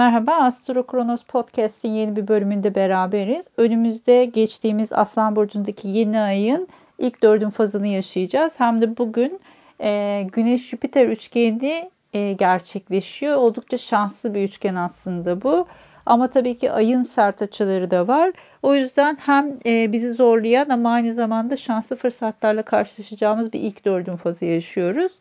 Merhaba, 0.00 0.32
Astro 0.32 0.86
Kronos 0.86 1.22
Podcast'in 1.22 1.92
yeni 1.92 2.16
bir 2.16 2.28
bölümünde 2.28 2.74
beraberiz. 2.74 3.46
Önümüzde 3.56 4.24
geçtiğimiz 4.24 4.92
Aslan 4.92 5.36
Burcu'ndaki 5.36 5.88
yeni 5.88 6.20
ayın 6.20 6.68
ilk 6.98 7.22
dördün 7.22 7.50
fazını 7.50 7.86
yaşayacağız. 7.86 8.52
Hem 8.56 8.80
de 8.80 8.96
bugün 8.96 9.40
e, 9.80 10.22
Güneş-Jüpiter 10.32 11.06
üçgeni 11.06 11.90
e, 12.12 12.32
gerçekleşiyor. 12.32 13.36
Oldukça 13.36 13.78
şanslı 13.78 14.34
bir 14.34 14.42
üçgen 14.42 14.74
aslında 14.74 15.42
bu. 15.42 15.66
Ama 16.06 16.30
tabii 16.30 16.58
ki 16.58 16.72
ayın 16.72 17.02
sert 17.02 17.42
açıları 17.42 17.90
da 17.90 18.08
var. 18.08 18.32
O 18.62 18.74
yüzden 18.74 19.18
hem 19.20 19.56
e, 19.66 19.92
bizi 19.92 20.10
zorlayan 20.12 20.68
ama 20.68 20.92
aynı 20.92 21.14
zamanda 21.14 21.56
şanslı 21.56 21.96
fırsatlarla 21.96 22.62
karşılaşacağımız 22.62 23.52
bir 23.52 23.60
ilk 23.60 23.84
dördün 23.84 24.16
fazı 24.16 24.44
yaşıyoruz. 24.44 25.12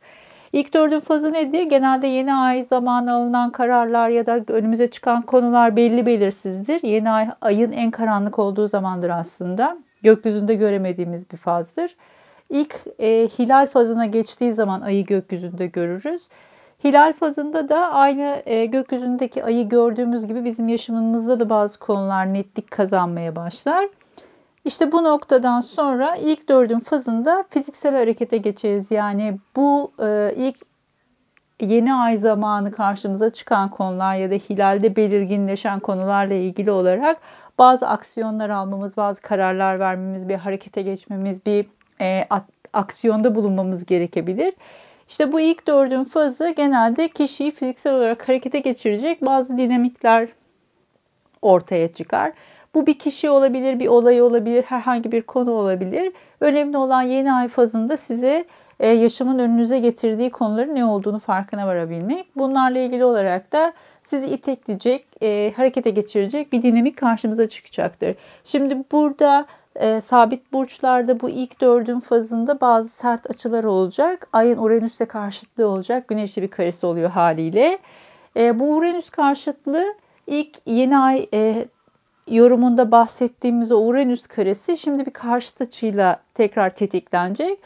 İlk 0.54 0.73
dördün 0.73 1.00
fazı 1.00 1.34
nedir? 1.34 1.63
Genelde 1.63 2.07
yeni 2.07 2.34
ay 2.34 2.65
zamanı 2.70 3.13
alınan 3.13 3.52
kararlar 3.52 4.09
ya 4.09 4.25
da 4.25 4.43
önümüze 4.47 4.89
çıkan 4.89 5.21
konular 5.21 5.75
belli 5.75 6.05
belirsizdir. 6.05 6.83
Yeni 6.83 7.10
ay 7.10 7.28
ayın 7.41 7.71
en 7.71 7.91
karanlık 7.91 8.39
olduğu 8.39 8.68
zamandır 8.68 9.10
aslında. 9.10 9.77
Gökyüzünde 10.04 10.55
göremediğimiz 10.55 11.32
bir 11.32 11.38
fazdır. 11.38 11.96
İlk 12.50 12.75
e, 13.00 13.27
hilal 13.39 13.68
fazına 13.68 14.05
geçtiği 14.05 14.54
zaman 14.54 14.82
ayı 14.82 15.05
gökyüzünde 15.05 15.68
görürüz. 15.68 16.21
Hilal 16.83 17.13
fazında 17.13 17.69
da 17.69 17.91
aynı 17.91 18.41
e, 18.46 18.66
gökyüzündeki 18.66 19.43
ayı 19.43 19.69
gördüğümüz 19.69 20.27
gibi 20.27 20.46
bizim 20.46 20.68
yaşamımızda 20.68 21.39
da 21.39 21.50
bazı 21.50 21.79
konular 21.79 22.33
netlik 22.33 22.71
kazanmaya 22.71 23.36
başlar. 23.36 23.89
İşte 24.65 24.91
bu 24.91 25.04
noktadan 25.04 25.61
sonra 25.61 26.15
ilk 26.15 26.49
dördün 26.49 26.79
fazında 26.79 27.45
fiziksel 27.49 27.95
harekete 27.95 28.37
geçeriz. 28.37 28.91
Yani 28.91 29.37
bu 29.55 29.91
e, 29.99 30.33
ilk 30.37 30.57
yeni 31.61 31.93
ay 31.93 32.17
zamanı 32.17 32.72
karşımıza 32.72 33.30
çıkan 33.30 33.69
konular 33.69 34.16
ya 34.16 34.31
da 34.31 34.35
hilalde 34.35 34.95
belirginleşen 34.95 35.80
konularla 35.80 36.33
ilgili 36.33 36.72
olarak 36.72 37.17
bazı 37.59 37.88
aksiyonlar 37.88 38.49
almamız, 38.49 38.97
bazı 38.97 39.21
kararlar 39.21 39.79
vermemiz, 39.79 40.29
bir 40.29 40.35
harekete 40.35 40.81
geçmemiz, 40.81 41.45
bir 41.45 41.66
e, 42.01 42.27
aksiyonda 42.73 43.35
bulunmamız 43.35 43.85
gerekebilir. 43.85 44.53
İşte 45.09 45.31
bu 45.31 45.39
ilk 45.39 45.67
dördün 45.67 46.03
fazı 46.03 46.49
genelde 46.49 47.07
kişiyi 47.07 47.51
fiziksel 47.51 47.94
olarak 47.94 48.29
harekete 48.29 48.59
geçirecek 48.59 49.25
bazı 49.25 49.57
dinamikler 49.57 50.29
ortaya 51.41 51.88
çıkar. 51.88 52.31
Bu 52.73 52.88
bir 52.88 53.00
kişi 53.00 53.30
olabilir, 53.30 53.80
bir 53.80 53.88
olay 53.88 54.22
olabilir, 54.22 54.64
herhangi 54.64 55.12
bir 55.12 55.22
konu 55.22 55.52
olabilir. 55.52 56.14
Önemli 56.39 56.78
olan 56.78 57.02
yeni 57.02 57.34
ay 57.34 57.48
fazında 57.48 57.98
size 57.98 58.45
e, 58.80 58.88
yaşamın 58.88 59.39
önünüze 59.39 59.80
getirdiği 59.80 60.30
konuların 60.30 60.75
ne 60.75 60.86
olduğunu 60.86 61.20
farkına 61.20 61.67
varabilmek. 61.67 62.36
Bunlarla 62.36 62.80
ilgili 62.80 63.06
olarak 63.06 63.52
da 63.52 63.73
sizi 64.03 64.28
itekleyecek, 64.28 65.06
e, 65.22 65.53
harekete 65.56 65.90
geçirecek 65.90 66.53
bir 66.53 66.64
dinamik 66.64 66.97
karşımıza 66.97 67.50
çıkacaktır. 67.50 68.16
Şimdi 68.44 68.84
burada 68.92 69.45
e, 69.75 70.02
sabit 70.02 70.53
burçlarda 70.53 71.20
bu 71.20 71.30
ilk 71.30 71.62
dördün 71.62 72.00
fazında 72.00 72.62
bazı 72.62 72.90
sert 72.90 73.30
açılar 73.30 73.64
olacak. 73.64 74.28
Ayın 74.34 74.58
Uranüs'e 74.58 75.06
karşıtlığı 75.06 75.67
olacak. 75.67 76.08
Güneşli 76.08 76.42
bir 76.42 76.47
karesi 76.47 76.86
oluyor 76.86 77.09
haliyle. 77.09 77.80
E, 78.38 78.59
bu 78.59 78.75
Uranüs 78.75 79.09
karşıtlığı 79.09 79.94
ilk 80.28 80.58
yeni 80.66 80.97
ay 80.97 81.28
e, 81.34 81.66
yorumunda 82.30 82.91
bahsettiğimiz 82.91 83.72
o 83.72 83.77
Uranüs 83.77 84.27
karesi 84.27 84.77
şimdi 84.77 85.05
bir 85.05 85.11
karşıt 85.11 85.61
açıyla 85.61 86.19
tekrar 86.33 86.69
tetiklenecek. 86.69 87.59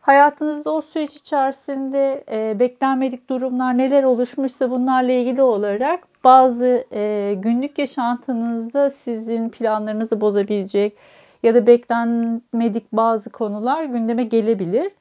Hayatınızda 0.00 0.70
o 0.70 0.82
süreç 0.82 1.16
içerisinde 1.16 2.24
e, 2.30 2.58
beklenmedik 2.58 3.30
durumlar 3.30 3.78
neler 3.78 4.02
oluşmuşsa 4.02 4.70
bunlarla 4.70 5.12
ilgili 5.12 5.42
olarak 5.42 6.00
bazı 6.24 6.84
e, 6.92 7.34
günlük 7.38 7.78
yaşantınızda 7.78 8.90
sizin 8.90 9.48
planlarınızı 9.48 10.20
bozabilecek 10.20 10.96
ya 11.42 11.54
da 11.54 11.66
beklenmedik 11.66 12.92
bazı 12.92 13.30
konular 13.30 13.84
gündeme 13.84 14.24
gelebilir. 14.24 14.92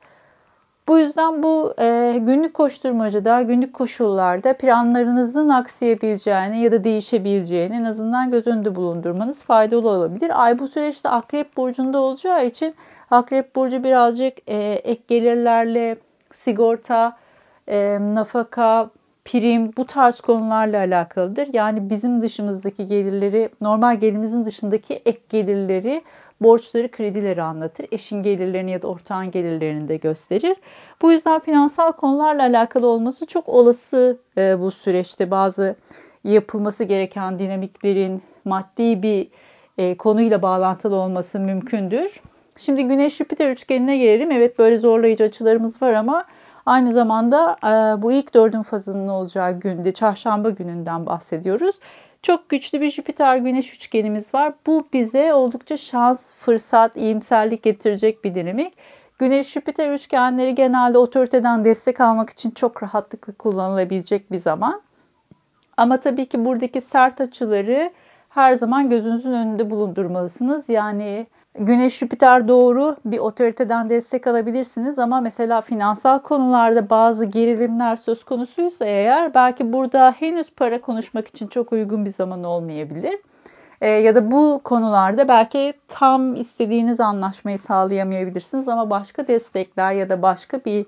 Bu 0.87 0.99
yüzden 0.99 1.43
bu 1.43 1.73
e, 1.79 2.17
günlük 2.21 2.53
koşturmacada, 2.53 3.41
günlük 3.41 3.73
koşullarda 3.73 4.57
planlarınızın 4.57 5.49
aksayabileceğini 5.49 6.59
ya 6.59 6.71
da 6.71 6.83
değişebileceğini 6.83 7.75
en 7.75 7.83
azından 7.83 8.31
göz 8.31 8.47
önünde 8.47 8.75
bulundurmanız 8.75 9.43
faydalı 9.43 9.89
olabilir. 9.89 10.43
Ay 10.43 10.59
bu 10.59 10.67
süreçte 10.67 11.09
Akrep 11.09 11.57
Burcu'nda 11.57 11.99
olacağı 11.99 12.45
için 12.45 12.75
Akrep 13.11 13.55
Burcu 13.55 13.83
birazcık 13.83 14.37
e, 14.47 14.57
ek 14.83 15.01
gelirlerle 15.07 15.97
sigorta, 16.33 17.17
e, 17.67 17.97
nafaka, 18.15 18.89
prim 19.25 19.71
bu 19.77 19.85
tarz 19.85 20.21
konularla 20.21 20.77
alakalıdır. 20.77 21.49
Yani 21.53 21.89
bizim 21.89 22.21
dışımızdaki 22.21 22.87
gelirleri, 22.87 23.49
normal 23.61 23.95
gelirimizin 23.95 24.45
dışındaki 24.45 24.93
ek 25.05 25.19
gelirleri 25.29 26.01
borçları, 26.41 26.91
kredileri 26.91 27.41
anlatır. 27.41 27.85
Eşin 27.91 28.23
gelirlerini 28.23 28.71
ya 28.71 28.81
da 28.81 28.87
ortağın 28.87 29.31
gelirlerini 29.31 29.87
de 29.87 29.97
gösterir. 29.97 30.57
Bu 31.01 31.11
yüzden 31.11 31.39
finansal 31.39 31.91
konularla 31.91 32.43
alakalı 32.43 32.87
olması 32.87 33.25
çok 33.25 33.49
olası 33.49 34.17
e, 34.37 34.59
bu 34.59 34.71
süreçte 34.71 35.31
bazı 35.31 35.75
yapılması 36.23 36.83
gereken 36.83 37.39
dinamiklerin 37.39 38.21
maddi 38.45 39.03
bir 39.03 39.27
e, 39.77 39.97
konuyla 39.97 40.41
bağlantılı 40.41 40.95
olması 40.95 41.39
mümkündür. 41.39 42.21
Şimdi 42.57 42.83
Güneş-Jüpiter 42.83 43.51
üçgenine 43.51 43.97
gelelim. 43.97 44.31
Evet 44.31 44.59
böyle 44.59 44.77
zorlayıcı 44.77 45.23
açılarımız 45.23 45.81
var 45.81 45.93
ama 45.93 46.25
aynı 46.65 46.93
zamanda 46.93 47.57
e, 47.63 48.01
bu 48.01 48.11
ilk 48.11 48.33
dördün 48.33 48.61
fazının 48.61 49.07
olacağı 49.07 49.59
günde, 49.59 49.91
çarşamba 49.91 50.49
gününden 50.49 51.05
bahsediyoruz. 51.05 51.75
Çok 52.27 52.49
güçlü 52.49 52.81
bir 52.81 52.89
Jüpiter 52.89 53.37
Güneş 53.37 53.73
üçgenimiz 53.73 54.33
var. 54.33 54.53
Bu 54.65 54.87
bize 54.93 55.33
oldukça 55.33 55.77
şans, 55.77 56.33
fırsat, 56.33 56.97
iyimserlik 56.97 57.63
getirecek 57.63 58.23
bir 58.23 58.35
dinamik. 58.35 58.73
Güneş 59.19 59.51
Jüpiter 59.51 59.91
üçgenleri 59.91 60.55
genelde 60.55 60.97
otoriteden 60.97 61.65
destek 61.65 62.01
almak 62.01 62.29
için 62.29 62.51
çok 62.51 62.83
rahatlıkla 62.83 63.33
kullanılabilecek 63.33 64.31
bir 64.31 64.39
zaman. 64.39 64.81
Ama 65.77 65.99
tabii 65.99 66.25
ki 66.25 66.45
buradaki 66.45 66.81
sert 66.81 67.21
açıları 67.21 67.91
her 68.29 68.53
zaman 68.53 68.89
gözünüzün 68.89 69.33
önünde 69.33 69.69
bulundurmalısınız. 69.69 70.69
Yani 70.69 71.27
Güneş 71.59 71.97
Jüpiter 71.97 72.47
doğru 72.47 72.95
bir 73.05 73.19
otoriteden 73.19 73.89
destek 73.89 74.27
alabilirsiniz 74.27 74.99
ama 74.99 75.21
mesela 75.21 75.61
finansal 75.61 76.19
konularda 76.19 76.89
bazı 76.89 77.25
gerilimler 77.25 77.95
söz 77.95 78.23
konusuysa 78.23 78.85
eğer 78.85 79.33
belki 79.33 79.73
burada 79.73 80.11
henüz 80.11 80.51
para 80.51 80.81
konuşmak 80.81 81.27
için 81.27 81.47
çok 81.47 81.73
uygun 81.73 82.05
bir 82.05 82.09
zaman 82.09 82.43
olmayabilir. 82.43 83.19
E, 83.81 83.89
ya 83.89 84.15
da 84.15 84.31
bu 84.31 84.61
konularda 84.63 85.27
belki 85.27 85.73
tam 85.87 86.35
istediğiniz 86.35 86.99
anlaşmayı 86.99 87.59
sağlayamayabilirsiniz 87.59 88.67
ama 88.67 88.89
başka 88.89 89.27
destekler 89.27 89.91
ya 89.91 90.09
da 90.09 90.21
başka 90.21 90.59
bir 90.65 90.85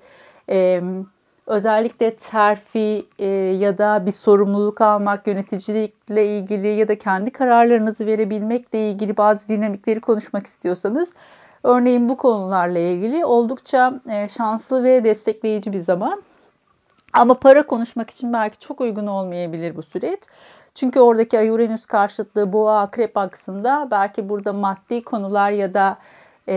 e, 0.49 0.81
özellikle 1.49 2.15
terfi 2.15 3.05
e, 3.19 3.25
ya 3.59 3.77
da 3.77 4.05
bir 4.05 4.11
sorumluluk 4.11 4.81
almak, 4.81 5.27
yöneticilikle 5.27 6.27
ilgili 6.37 6.67
ya 6.67 6.87
da 6.87 6.97
kendi 6.97 7.31
kararlarınızı 7.31 8.05
verebilmekle 8.05 8.89
ilgili 8.89 9.17
bazı 9.17 9.47
dinamikleri 9.47 9.99
konuşmak 9.99 10.47
istiyorsanız 10.47 11.09
örneğin 11.63 12.09
bu 12.09 12.17
konularla 12.17 12.79
ilgili 12.79 13.25
oldukça 13.25 14.01
e, 14.09 14.27
şanslı 14.29 14.83
ve 14.83 15.03
destekleyici 15.03 15.73
bir 15.73 15.79
zaman. 15.79 16.21
Ama 17.13 17.33
para 17.33 17.65
konuşmak 17.65 18.09
için 18.09 18.33
belki 18.33 18.59
çok 18.59 18.81
uygun 18.81 19.07
olmayabilir 19.07 19.75
bu 19.75 19.83
süreç. 19.83 20.19
Çünkü 20.75 20.99
oradaki 20.99 21.39
Ay-Uranüs 21.39 21.85
karşıtlığı 21.85 22.53
boğa 22.53 22.81
akrep 22.81 23.17
aksında 23.17 23.87
belki 23.91 24.29
burada 24.29 24.53
maddi 24.53 25.03
konular 25.03 25.51
ya 25.51 25.73
da 25.73 25.97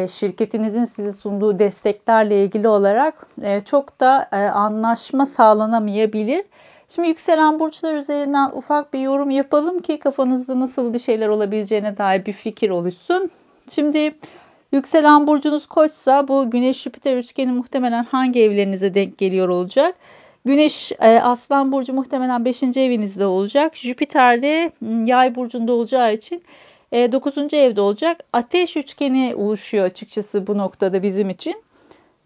şirketinizin 0.08 0.84
size 0.84 1.12
sunduğu 1.12 1.58
desteklerle 1.58 2.44
ilgili 2.44 2.68
olarak 2.68 3.26
e, 3.42 3.60
çok 3.60 4.00
da 4.00 4.28
e, 4.32 4.36
anlaşma 4.36 5.26
sağlanamayabilir. 5.26 6.44
Şimdi 6.94 7.08
yükselen 7.08 7.60
burçlar 7.60 7.94
üzerinden 7.94 8.50
ufak 8.50 8.92
bir 8.92 9.00
yorum 9.00 9.30
yapalım 9.30 9.78
ki 9.78 9.98
kafanızda 9.98 10.60
nasıl 10.60 10.94
bir 10.94 10.98
şeyler 10.98 11.28
olabileceğine 11.28 11.98
dair 11.98 12.26
bir 12.26 12.32
fikir 12.32 12.70
oluşsun. 12.70 13.30
Şimdi 13.70 14.14
yükselen 14.72 15.26
burcunuz 15.26 15.66
koçsa 15.66 16.28
bu 16.28 16.50
Güneş 16.50 16.82
Jüpiter 16.82 17.16
üçgeni 17.16 17.52
muhtemelen 17.52 18.04
hangi 18.04 18.42
evlerinize 18.42 18.94
denk 18.94 19.18
geliyor 19.18 19.48
olacak? 19.48 19.94
Güneş 20.44 20.92
Aslan 21.00 21.72
burcu 21.72 21.94
muhtemelen 21.94 22.44
5. 22.44 22.62
evinizde 22.62 23.26
olacak. 23.26 23.76
Jüpiter 23.76 24.42
de 24.42 24.72
Yay 25.04 25.34
burcunda 25.34 25.72
olacağı 25.72 26.14
için 26.14 26.42
e, 26.92 27.12
9. 27.12 27.54
evde 27.54 27.80
olacak. 27.80 28.20
Ateş 28.32 28.76
üçgeni 28.76 29.34
oluşuyor 29.36 29.84
açıkçası 29.84 30.46
bu 30.46 30.58
noktada 30.58 31.02
bizim 31.02 31.30
için. 31.30 31.62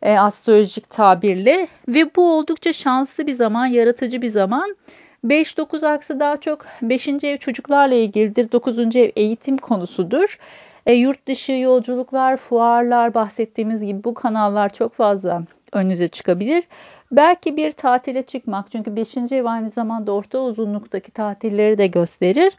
E, 0.03 0.19
astrolojik 0.19 0.91
tabirle 0.91 1.69
ve 1.89 2.15
bu 2.17 2.33
oldukça 2.33 2.73
şanslı 2.73 3.27
bir 3.27 3.35
zaman, 3.35 3.67
yaratıcı 3.67 4.23
bir 4.23 4.31
zaman. 4.31 4.77
5-9 5.25 5.87
aksı 5.87 6.21
daha 6.21 6.37
çok 6.37 6.67
5. 6.83 7.09
ev 7.09 7.37
çocuklarla 7.37 7.95
ilgilidir. 7.95 8.53
9. 8.53 8.97
ev 8.97 9.11
eğitim 9.17 9.57
konusudur. 9.57 10.39
E, 10.87 10.95
yurt 10.95 11.27
dışı 11.27 11.53
yolculuklar, 11.53 12.37
fuarlar 12.37 13.15
bahsettiğimiz 13.15 13.83
gibi 13.83 14.05
bu 14.05 14.15
kanallar 14.15 14.73
çok 14.73 14.93
fazla 14.93 15.43
önünüze 15.73 16.09
çıkabilir. 16.09 16.65
Belki 17.13 17.57
bir 17.57 17.73
tatile 17.73 18.23
çıkmak 18.23 18.71
çünkü 18.71 18.97
5. 18.97 19.17
ev 19.17 19.45
aynı 19.45 19.71
zamanda 19.71 20.13
orta 20.13 20.39
uzunluktaki 20.39 21.11
tatilleri 21.11 21.79
de 21.79 21.87
gösterir. 21.87 22.53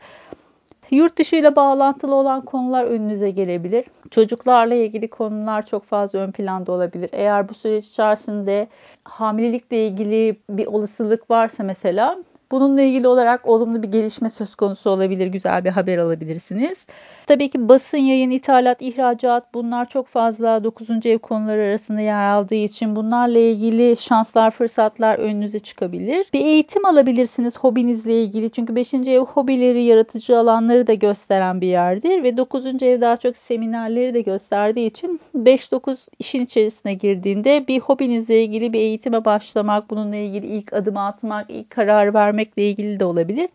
Yurt 0.92 1.18
dışı 1.18 1.36
ile 1.36 1.56
bağlantılı 1.56 2.16
olan 2.16 2.42
konular 2.42 2.84
önünüze 2.84 3.30
gelebilir. 3.32 3.86
Çocuklarla 4.12 4.76
ilgili 4.76 5.08
konular 5.08 5.66
çok 5.66 5.84
fazla 5.84 6.20
ön 6.20 6.32
planda 6.32 6.72
olabilir. 6.72 7.10
Eğer 7.14 7.50
bu 7.50 7.54
süreç 7.54 7.88
içerisinde 7.88 8.68
hamilelikle 9.04 9.88
ilgili 9.88 10.36
bir 10.50 10.66
olasılık 10.66 11.30
varsa 11.32 11.64
mesela 11.64 12.18
bununla 12.52 12.82
ilgili 12.82 13.08
olarak 13.08 13.48
olumlu 13.48 13.84
bir 13.84 13.88
gelişme 13.88 14.30
söz 14.30 14.56
konusu 14.56 14.90
olabilir. 14.90 15.28
Güzel 15.28 15.66
bir 15.66 15.70
haber 15.70 15.98
alabilirsiniz. 15.98 16.88
Tabii 17.28 17.50
ki 17.50 17.70
basın, 17.70 17.98
yayın, 17.98 18.30
ithalat, 18.30 18.82
ihracat 18.82 19.54
bunlar 19.54 19.90
çok 19.90 20.08
fazla 20.08 20.64
9. 20.64 21.06
ev 21.06 21.18
konuları 21.18 21.62
arasında 21.62 22.02
yer 22.02 22.22
aldığı 22.22 22.56
için 22.56 22.96
bunlarla 22.96 23.40
ilgili 23.40 23.98
şanslar, 23.98 24.52
fırsatlar 24.52 25.20
önünüze 25.20 25.60
çıkabilir. 25.60 26.28
Bir 26.34 26.46
eğitim 26.46 26.86
alabilirsiniz 26.86 27.58
hobinizle 27.58 28.24
ilgili. 28.24 28.52
Çünkü 28.52 28.76
5. 28.76 28.94
ev 28.94 29.20
hobileri, 29.20 29.84
yaratıcı 29.84 30.38
alanları 30.38 30.88
da 30.88 30.94
gösteren 30.94 31.62
bir 31.62 31.68
yerdir 31.68 32.24
ve 32.24 32.38
9. 32.38 32.66
ev 32.84 33.02
daha 33.02 33.18
çok 33.18 33.38
seminerleri 33.38 34.14
de 34.14 34.22
gösterdiği 34.22 34.86
için 34.86 35.20
5-9 35.36 36.08
işin 36.20 36.46
içerisine 36.46 36.94
girdiğinde 36.94 37.66
bir 37.68 37.80
hobinizle 37.80 38.44
ilgili 38.44 38.74
bir 38.74 38.80
eğitime 38.80 39.26
başlamak, 39.26 39.90
bununla 39.90 40.16
ilgili 40.16 40.46
ilk 40.46 40.74
adım 40.74 40.98
atmak, 40.98 41.50
ilk 41.50 41.70
karar 41.70 42.14
vermekle 42.14 42.70
ilgili 42.70 43.00
de 43.00 43.06
olabilir. 43.06 43.50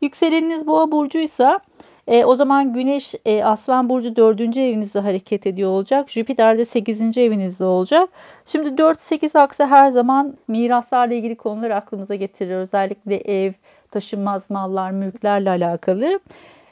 Yükseleniniz 0.00 0.66
boğa 0.66 0.92
burcuysa 0.92 1.60
e, 2.06 2.24
o 2.24 2.34
zaman 2.34 2.72
Güneş 2.72 3.14
e, 3.24 3.44
Aslan 3.44 3.88
Burcu 3.88 4.16
4. 4.16 4.40
evinizde 4.56 5.00
hareket 5.00 5.46
ediyor 5.46 5.70
olacak. 5.70 6.10
Jüpiter 6.10 6.58
de 6.58 6.64
8. 6.64 7.18
evinizde 7.18 7.64
olacak. 7.64 8.08
Şimdi 8.46 8.68
4-8 8.68 9.38
aksı 9.38 9.66
her 9.66 9.90
zaman 9.90 10.36
miraslarla 10.48 11.14
ilgili 11.14 11.36
konular 11.36 11.70
aklımıza 11.70 12.14
getirir. 12.14 12.54
Özellikle 12.54 13.16
ev, 13.16 13.52
taşınmaz 13.90 14.50
mallar, 14.50 14.90
mülklerle 14.90 15.50
alakalı. 15.50 16.20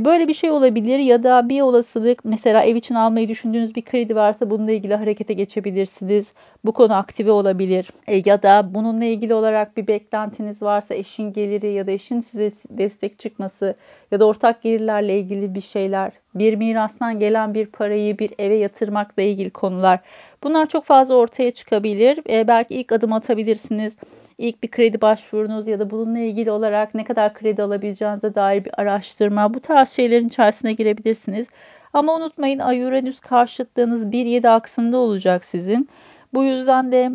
Böyle 0.05 0.29
bir 0.29 0.35
şey 0.35 0.50
olabilir 0.50 0.99
ya 0.99 1.23
da 1.23 1.49
bir 1.49 1.61
olasılık 1.61 2.25
mesela 2.25 2.62
ev 2.62 2.76
için 2.76 2.94
almayı 2.94 3.29
düşündüğünüz 3.29 3.75
bir 3.75 3.82
kredi 3.82 4.17
varsa 4.17 4.50
bununla 4.50 4.73
ilgili 4.73 4.94
harekete 4.94 5.35
geçebilirsiniz. 5.35 6.32
Bu 6.64 6.73
konu 6.73 6.94
aktive 6.94 7.31
olabilir. 7.31 7.91
E, 8.06 8.23
ya 8.25 8.43
da 8.43 8.75
bununla 8.75 9.05
ilgili 9.05 9.35
olarak 9.35 9.76
bir 9.76 9.87
beklentiniz 9.87 10.62
varsa 10.62 10.94
eşin 10.94 11.32
geliri 11.32 11.73
ya 11.73 11.87
da 11.87 11.91
eşin 11.91 12.20
size 12.20 12.50
destek 12.70 13.19
çıkması 13.19 13.75
ya 14.11 14.20
da 14.20 14.25
ortak 14.26 14.62
gelirlerle 14.62 15.19
ilgili 15.19 15.55
bir 15.55 15.61
şeyler, 15.61 16.12
bir 16.35 16.55
mirastan 16.55 17.19
gelen 17.19 17.55
bir 17.55 17.67
parayı 17.67 18.19
bir 18.19 18.31
eve 18.38 18.56
yatırmakla 18.56 19.23
ilgili 19.23 19.50
konular. 19.50 20.00
Bunlar 20.42 20.66
çok 20.66 20.84
fazla 20.84 21.14
ortaya 21.14 21.50
çıkabilir. 21.50 22.20
E, 22.31 22.48
belki 22.48 22.75
ilk 22.75 22.92
adım 22.92 23.12
atabilirsiniz 23.12 23.96
ilk 24.40 24.62
bir 24.62 24.70
kredi 24.70 25.00
başvurunuz 25.00 25.69
ya 25.69 25.78
da 25.78 25.90
bununla 25.90 26.19
ilgili 26.19 26.50
olarak 26.50 26.94
ne 26.94 27.04
kadar 27.04 27.34
kredi 27.34 27.62
alabileceğinize 27.62 28.34
dair 28.34 28.64
bir 28.64 28.81
araştırma 28.81 29.54
bu 29.54 29.60
tarz 29.60 29.88
şeylerin 29.88 30.28
içerisine 30.28 30.72
girebilirsiniz. 30.72 31.46
Ama 31.92 32.14
unutmayın 32.14 32.58
Ay-Uranüs 32.58 33.20
karşıtlığınız 33.20 34.04
1-7 34.04 34.48
aksında 34.48 34.98
olacak 34.98 35.44
sizin. 35.44 35.88
Bu 36.34 36.44
yüzden 36.44 36.92
de 36.92 37.10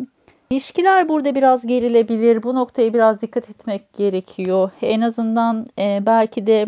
ilişkiler 0.50 1.08
burada 1.08 1.34
biraz 1.34 1.66
gerilebilir. 1.66 2.42
Bu 2.42 2.54
noktaya 2.54 2.94
biraz 2.94 3.20
dikkat 3.20 3.50
etmek 3.50 3.92
gerekiyor. 3.92 4.70
En 4.82 5.00
azından 5.00 5.66
e, 5.78 6.02
belki 6.06 6.46
de 6.46 6.66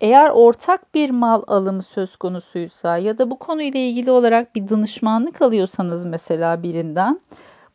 eğer 0.00 0.30
ortak 0.30 0.94
bir 0.94 1.10
mal 1.10 1.42
alımı 1.46 1.82
söz 1.82 2.16
konusuysa 2.16 2.98
ya 2.98 3.18
da 3.18 3.30
bu 3.30 3.38
konuyla 3.38 3.80
ilgili 3.80 4.10
olarak 4.10 4.54
bir 4.54 4.68
danışmanlık 4.68 5.42
alıyorsanız 5.42 6.06
mesela 6.06 6.62
birinden 6.62 7.20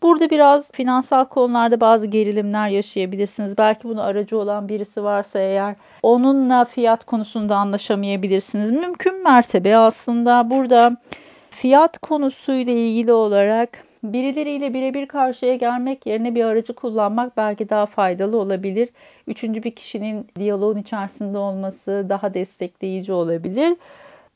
Burada 0.04 0.30
biraz 0.30 0.72
finansal 0.72 1.26
konularda 1.26 1.82
bazı 1.82 2.06
gerilimler 2.06 2.68
yaşayabilirsiniz. 2.68 3.58
Belki 3.58 3.84
bunu 3.84 4.02
aracı 4.04 4.38
olan 4.38 4.70
birisi 4.70 5.04
varsa 5.04 5.40
eğer 5.40 5.76
onunla 6.02 6.66
fiyat 6.66 7.06
konusunda 7.06 7.56
anlaşamayabilirsiniz. 7.56 8.72
Mümkün 8.72 9.24
mertebe 9.24 9.78
aslında 9.78 10.50
burada 10.50 10.98
fiyat 11.52 11.98
konusuyla 11.98 12.74
ilgili 12.74 13.14
olarak 13.14 13.84
birileriyle 14.04 14.74
birebir 14.74 15.06
karşıya 15.06 15.56
gelmek 15.56 16.06
yerine 16.06 16.36
bir 16.36 16.44
aracı 16.44 16.74
kullanmak 16.74 17.38
belki 17.38 17.70
daha 17.70 17.86
faydalı 17.86 18.38
olabilir. 18.38 18.90
Üçüncü 19.28 19.64
bir 19.64 19.72
kişinin 19.72 20.28
diyaloğun 20.40 20.78
içerisinde 20.78 21.38
olması 21.38 22.06
daha 22.10 22.34
destekleyici 22.34 23.14
olabilir. 23.14 23.78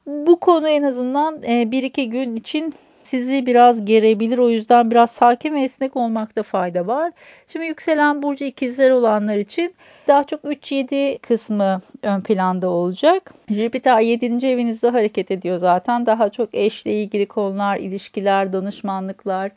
Bu 0.08 0.40
konu 0.40 0.70
en 0.70 0.84
azından 0.84 1.44
e, 1.44 1.72
bir 1.72 1.84
iki 1.84 2.10
gün 2.10 2.36
için 2.36 2.74
sizi 3.08 3.46
biraz 3.46 3.86
gerebilir. 3.86 4.38
O 4.38 4.50
yüzden 4.50 4.92
biraz 4.92 5.12
sakin 5.12 5.56
ve 5.56 5.62
esnek 5.62 5.96
olmakta 5.96 6.44
fayda 6.44 6.88
var. 6.88 7.12
Şimdi 7.48 7.66
yükselen 7.66 8.22
burcu 8.22 8.46
ikizler 8.46 8.92
olanlar 8.92 9.38
için 9.38 9.76
daha 10.08 10.24
çok 10.24 10.44
3-7 10.44 11.20
kısmı 11.20 11.82
ön 12.04 12.22
planda 12.22 12.70
olacak. 12.70 13.34
Jüpiter 13.50 14.00
7. 14.00 14.48
evinizde 14.48 14.90
hareket 14.90 15.32
ediyor 15.32 15.58
zaten. 15.58 16.06
Daha 16.06 16.30
çok 16.30 16.56
eşle 16.56 16.94
ilgili 16.94 17.26
konular, 17.26 17.78
ilişkiler, 17.78 18.54
danışmanlıklar, 18.54 19.52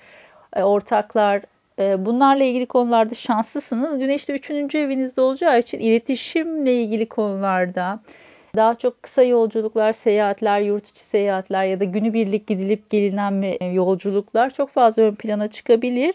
e, 0.57 0.63
ortaklar, 0.63 1.43
e, 1.79 2.07
Bunlarla 2.07 2.45
ilgili 2.45 2.67
konularda 2.67 3.15
şanslısınız. 3.15 3.99
Güneş 3.99 4.29
de 4.29 4.33
3. 4.33 4.79
evinizde 4.79 5.21
olacağı 5.21 5.59
için 5.59 5.79
iletişimle 5.79 6.83
ilgili 6.83 7.09
konularda, 7.09 8.01
daha 8.57 8.75
çok 8.75 9.03
kısa 9.03 9.23
yolculuklar, 9.23 9.93
seyahatler, 9.93 10.61
yurt 10.61 10.89
içi 10.89 11.05
seyahatler 11.05 11.65
ya 11.65 11.81
da 11.81 11.85
günübirlik 11.85 12.47
gidilip 12.47 12.91
gelinen 12.91 13.43
e, 13.43 13.65
yolculuklar 13.65 14.51
çok 14.51 14.71
fazla 14.71 15.03
ön 15.03 15.15
plana 15.15 15.49
çıkabilir. 15.51 16.15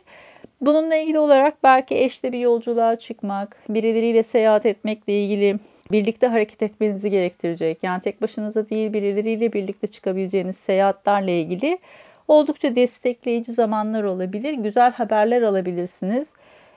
Bununla 0.61 0.95
ilgili 0.95 1.19
olarak 1.19 1.63
belki 1.63 1.95
eşle 1.95 2.31
bir 2.31 2.39
yolculuğa 2.39 2.95
çıkmak, 2.95 3.57
birileriyle 3.69 4.23
seyahat 4.23 4.65
etmekle 4.65 5.23
ilgili 5.23 5.59
birlikte 5.91 6.27
hareket 6.27 6.61
etmenizi 6.61 7.09
gerektirecek. 7.09 7.83
Yani 7.83 8.01
tek 8.01 8.21
başınıza 8.21 8.69
değil 8.69 8.93
birileriyle 8.93 9.53
birlikte 9.53 9.87
çıkabileceğiniz 9.87 10.57
seyahatlerle 10.57 11.41
ilgili 11.41 11.79
oldukça 12.27 12.75
destekleyici 12.75 13.51
zamanlar 13.51 14.03
olabilir. 14.03 14.53
Güzel 14.53 14.91
haberler 14.91 15.41
alabilirsiniz. 15.41 16.27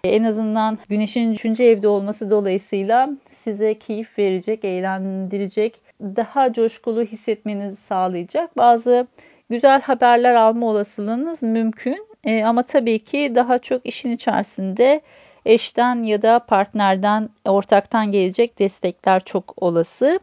En 0.04 0.24
azından 0.24 0.78
güneşin 0.88 1.32
3. 1.32 1.60
evde 1.60 1.88
olması 1.88 2.30
dolayısıyla 2.30 3.10
size 3.44 3.78
keyif 3.78 4.18
verecek, 4.18 4.64
eğlendirecek, 4.64 5.80
daha 6.00 6.52
coşkulu 6.52 7.02
hissetmenizi 7.02 7.76
sağlayacak 7.76 8.56
bazı 8.56 9.06
güzel 9.50 9.80
haberler 9.80 10.34
alma 10.34 10.66
olasılığınız 10.66 11.42
mümkün. 11.42 12.08
E, 12.24 12.44
ama 12.44 12.62
tabii 12.62 12.98
ki 12.98 13.32
daha 13.34 13.58
çok 13.58 13.86
işin 13.86 14.10
içerisinde 14.10 15.00
eşten 15.46 16.02
ya 16.02 16.22
da 16.22 16.38
partnerden, 16.38 17.28
ortaktan 17.44 18.12
gelecek 18.12 18.58
destekler 18.58 19.24
çok 19.24 19.62
olası. 19.62 20.20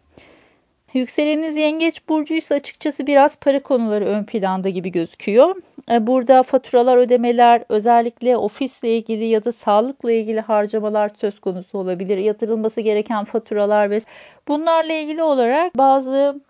Yükseleniniz 0.94 1.58
yengeç 1.58 2.10
burcuysa 2.10 2.56
açıkçası 2.56 3.08
biraz 3.08 3.40
para 3.40 3.64
konuları 3.64 4.06
ön 4.06 4.24
planda 4.24 4.70
gibi 4.70 4.92
gözüküyor. 4.92 5.56
E, 5.92 6.08
burada 6.08 6.44
faturalar, 6.44 6.98
ödemeler, 6.98 7.64
özellikle 7.70 8.38
ofisle 8.38 8.98
ilgili 8.98 9.26
ya 9.26 9.46
da 9.46 9.52
sağlıkla 9.52 10.12
ilgili 10.12 10.42
harcamalar 10.42 11.12
söz 11.18 11.40
konusu 11.40 11.78
olabilir. 11.78 12.18
Yatırılması 12.18 12.82
gereken 12.82 13.24
faturalar 13.24 13.90
ve 13.90 14.02
bunlarla 14.48 14.94
ilgili 14.94 15.24
olarak 15.24 15.78
bazı 15.78 16.42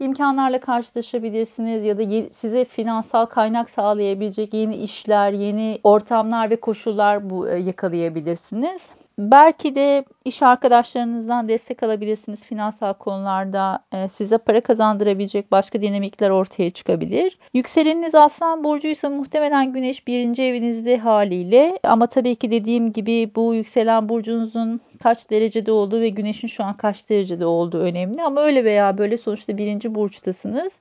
imkanlarla 0.00 0.60
karşılaşabilirsiniz 0.60 1.84
ya 1.84 1.98
da 1.98 2.02
size 2.32 2.64
finansal 2.64 3.26
kaynak 3.26 3.70
sağlayabilecek 3.70 4.54
yeni 4.54 4.76
işler, 4.76 5.32
yeni 5.32 5.80
ortamlar 5.84 6.50
ve 6.50 6.56
koşullar 6.56 7.30
bu 7.30 7.48
e, 7.48 7.58
yakalayabilirsiniz. 7.58 8.90
Belki 9.18 9.74
de 9.74 10.04
iş 10.24 10.42
arkadaşlarınızdan 10.42 11.48
destek 11.48 11.82
alabilirsiniz 11.82 12.44
finansal 12.44 12.94
konularda. 12.94 13.84
E, 13.92 14.08
size 14.08 14.38
para 14.38 14.60
kazandırabilecek 14.60 15.52
başka 15.52 15.82
dinamikler 15.82 16.30
ortaya 16.30 16.70
çıkabilir. 16.70 17.38
Yükseleniniz 17.54 18.14
Aslan 18.14 18.64
Burcuysa 18.64 19.10
muhtemelen 19.10 19.72
Güneş 19.72 20.06
birinci 20.06 20.42
evinizde 20.42 20.98
haliyle. 20.98 21.78
Ama 21.82 22.06
tabii 22.06 22.36
ki 22.36 22.50
dediğim 22.50 22.92
gibi 22.92 23.30
bu 23.36 23.54
yükselen 23.54 24.08
burcunuzun 24.08 24.80
kaç 25.02 25.30
derecede 25.30 25.72
olduğu 25.72 26.00
ve 26.00 26.08
Güneş'in 26.08 26.48
şu 26.48 26.64
an 26.64 26.76
kaç 26.76 27.10
derecede 27.10 27.46
olduğu 27.46 27.80
önemli. 27.80 28.22
Ama 28.22 28.40
öyle 28.40 28.64
veya 28.64 28.98
böyle 28.98 29.16
sonuçta 29.16 29.58
birinci 29.58 29.94
burçtasınız. 29.94 30.72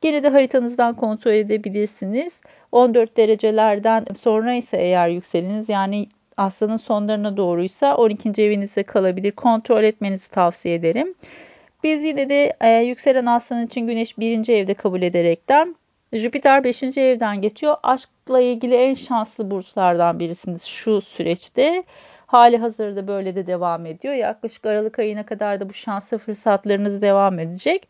Gene 0.00 0.22
de 0.22 0.28
haritanızdan 0.28 0.96
kontrol 0.96 1.32
edebilirsiniz. 1.32 2.40
14 2.72 3.16
derecelerden 3.16 4.04
sonra 4.20 4.54
ise 4.54 4.76
eğer 4.76 5.08
yükseliniz 5.08 5.68
yani 5.68 6.06
aslanın 6.36 6.76
sonlarına 6.76 7.36
doğruysa 7.36 7.96
12. 7.96 8.42
evinizde 8.42 8.82
kalabilir. 8.82 9.32
Kontrol 9.32 9.84
etmenizi 9.84 10.30
tavsiye 10.30 10.74
ederim. 10.74 11.14
Biz 11.84 12.04
yine 12.04 12.28
de 12.28 12.56
e, 12.60 12.68
yükselen 12.68 13.26
aslan 13.26 13.66
için 13.66 13.86
güneş 13.86 14.18
1. 14.18 14.48
evde 14.48 14.74
kabul 14.74 15.02
ederekten 15.02 15.76
Jüpiter 16.12 16.64
5. 16.64 16.82
evden 16.82 17.40
geçiyor. 17.40 17.76
Aşkla 17.82 18.40
ilgili 18.40 18.74
en 18.74 18.94
şanslı 18.94 19.50
burçlardan 19.50 20.18
birisiniz 20.18 20.64
şu 20.64 21.00
süreçte. 21.00 21.84
Hali 22.26 22.58
hazırda 22.58 23.06
böyle 23.06 23.34
de 23.34 23.46
devam 23.46 23.86
ediyor. 23.86 24.14
Yaklaşık 24.14 24.66
Aralık 24.66 24.98
ayına 24.98 25.26
kadar 25.26 25.60
da 25.60 25.68
bu 25.68 25.72
şanslı 25.72 26.18
fırsatlarınız 26.18 27.02
devam 27.02 27.38
edecek. 27.38 27.88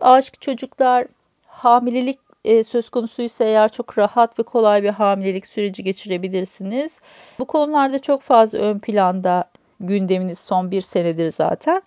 Aşk, 0.00 0.40
çocuklar, 0.40 1.06
hamilelik 1.46 2.18
e, 2.46 2.64
söz 2.64 2.88
konusuysa 2.90 3.44
eğer 3.44 3.68
çok 3.68 3.98
rahat 3.98 4.38
ve 4.38 4.42
kolay 4.42 4.82
bir 4.82 4.88
hamilelik 4.88 5.46
süreci 5.46 5.84
geçirebilirsiniz. 5.84 6.92
Bu 7.38 7.44
konularda 7.44 7.98
çok 7.98 8.22
fazla 8.22 8.58
ön 8.58 8.78
planda 8.78 9.44
gündeminiz 9.80 10.38
son 10.38 10.70
bir 10.70 10.80
senedir 10.80 11.32
zaten. 11.32 11.82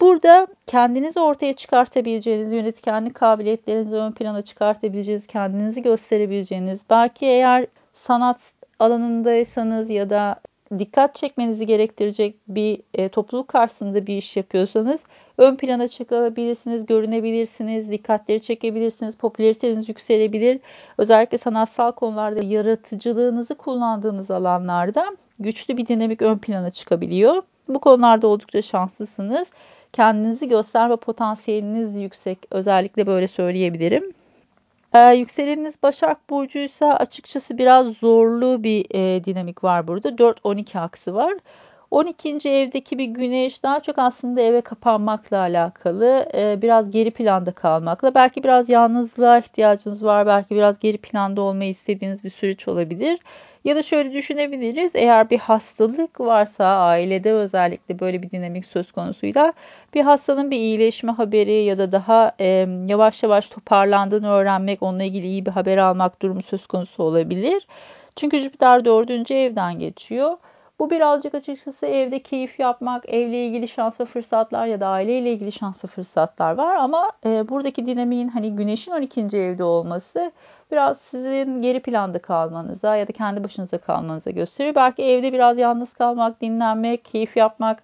Burada 0.00 0.46
kendinizi 0.66 1.20
ortaya 1.20 1.52
çıkartabileceğiniz, 1.52 2.52
yönetkenlik 2.52 3.14
kabiliyetlerinizi 3.14 3.96
ön 3.96 4.12
plana 4.12 4.42
çıkartabileceğiniz, 4.42 5.26
kendinizi 5.26 5.82
gösterebileceğiniz, 5.82 6.82
belki 6.90 7.26
eğer 7.26 7.66
sanat 7.94 8.40
alanındaysanız 8.78 9.90
ya 9.90 10.10
da 10.10 10.40
dikkat 10.78 11.14
çekmenizi 11.14 11.66
gerektirecek 11.66 12.36
bir 12.48 12.82
e, 12.94 13.08
topluluk 13.08 13.48
karşısında 13.48 14.06
bir 14.06 14.16
iş 14.16 14.36
yapıyorsanız 14.36 15.00
ön 15.38 15.56
plana 15.56 15.88
çıkabilirsiniz, 15.88 16.86
görünebilirsiniz, 16.86 17.90
dikkatleri 17.90 18.42
çekebilirsiniz, 18.42 19.16
popülariteniz 19.16 19.88
yükselebilir. 19.88 20.60
Özellikle 20.98 21.38
sanatsal 21.38 21.92
konularda 21.92 22.44
yaratıcılığınızı 22.44 23.54
kullandığınız 23.54 24.30
alanlarda 24.30 25.16
güçlü 25.38 25.76
bir 25.76 25.86
dinamik 25.86 26.22
ön 26.22 26.38
plana 26.38 26.70
çıkabiliyor. 26.70 27.42
Bu 27.68 27.80
konularda 27.80 28.26
oldukça 28.26 28.62
şanslısınız. 28.62 29.48
Kendinizi 29.92 30.48
gösterme 30.48 30.96
potansiyeliniz 30.96 31.96
yüksek. 31.96 32.38
Özellikle 32.50 33.06
böyle 33.06 33.28
söyleyebilirim. 33.28 34.12
Ee, 34.94 35.14
yükseleniniz 35.14 35.74
Başak 35.82 36.30
Burcu'ysa 36.30 36.86
açıkçası 36.94 37.58
biraz 37.58 37.86
zorlu 37.86 38.62
bir 38.62 38.86
e, 38.90 39.24
dinamik 39.24 39.64
var 39.64 39.88
burada. 39.88 40.08
4-12 40.08 40.78
aksı 40.78 41.14
var. 41.14 41.34
12. 41.90 42.48
evdeki 42.48 42.98
bir 42.98 43.04
güneş 43.04 43.62
daha 43.62 43.80
çok 43.80 43.98
aslında 43.98 44.40
eve 44.40 44.60
kapanmakla 44.60 45.38
alakalı. 45.38 46.28
Ee, 46.34 46.62
biraz 46.62 46.90
geri 46.90 47.10
planda 47.10 47.52
kalmakla. 47.52 48.14
Belki 48.14 48.44
biraz 48.44 48.68
yalnızlığa 48.68 49.38
ihtiyacınız 49.38 50.04
var. 50.04 50.26
Belki 50.26 50.54
biraz 50.54 50.78
geri 50.78 50.98
planda 50.98 51.40
olmayı 51.40 51.70
istediğiniz 51.70 52.24
bir 52.24 52.30
süreç 52.30 52.68
olabilir. 52.68 53.18
Ya 53.64 53.76
da 53.76 53.82
şöyle 53.82 54.12
düşünebiliriz. 54.12 54.92
Eğer 54.94 55.30
bir 55.30 55.38
hastalık 55.38 56.20
varsa 56.20 56.66
ailede 56.66 57.32
özellikle 57.32 57.98
böyle 57.98 58.22
bir 58.22 58.30
dinamik 58.30 58.64
söz 58.64 58.92
konusuyla 58.92 59.52
bir 59.94 60.02
hastanın 60.02 60.50
bir 60.50 60.56
iyileşme 60.56 61.12
haberi 61.12 61.62
ya 61.62 61.78
da 61.78 61.92
daha 61.92 62.32
e, 62.40 62.68
yavaş 62.86 63.22
yavaş 63.22 63.48
toparlandığını 63.48 64.28
öğrenmek, 64.30 64.82
onunla 64.82 65.02
ilgili 65.02 65.26
iyi 65.26 65.46
bir 65.46 65.50
haber 65.50 65.78
almak 65.78 66.22
durumu 66.22 66.42
söz 66.42 66.66
konusu 66.66 67.02
olabilir. 67.02 67.66
Çünkü 68.16 68.40
Jüpiter 68.40 68.84
dördüncü 68.84 69.34
evden 69.34 69.78
geçiyor. 69.78 70.36
Bu 70.78 70.90
birazcık 70.90 71.34
açıkçası 71.34 71.86
evde 71.86 72.18
keyif 72.18 72.60
yapmak, 72.60 73.08
evle 73.08 73.46
ilgili 73.46 73.68
şans 73.68 74.00
ve 74.00 74.04
fırsatlar 74.04 74.66
ya 74.66 74.80
da 74.80 74.86
aileyle 74.86 75.32
ilgili 75.32 75.52
şans 75.52 75.84
ve 75.84 75.88
fırsatlar 75.88 76.52
var. 76.52 76.76
Ama 76.76 77.12
e, 77.26 77.48
buradaki 77.48 77.86
dinamiğin 77.86 78.28
hani 78.28 78.56
güneşin 78.56 78.92
12. 78.92 79.20
evde 79.20 79.64
olması 79.64 80.32
biraz 80.72 80.98
sizin 81.00 81.62
geri 81.62 81.80
planda 81.80 82.18
kalmanıza 82.18 82.96
ya 82.96 83.08
da 83.08 83.12
kendi 83.12 83.44
başınıza 83.44 83.78
kalmanıza 83.78 84.30
gösteriyor. 84.30 84.74
Belki 84.74 85.02
evde 85.02 85.32
biraz 85.32 85.58
yalnız 85.58 85.92
kalmak, 85.92 86.40
dinlenmek, 86.40 87.04
keyif 87.04 87.36
yapmak 87.36 87.82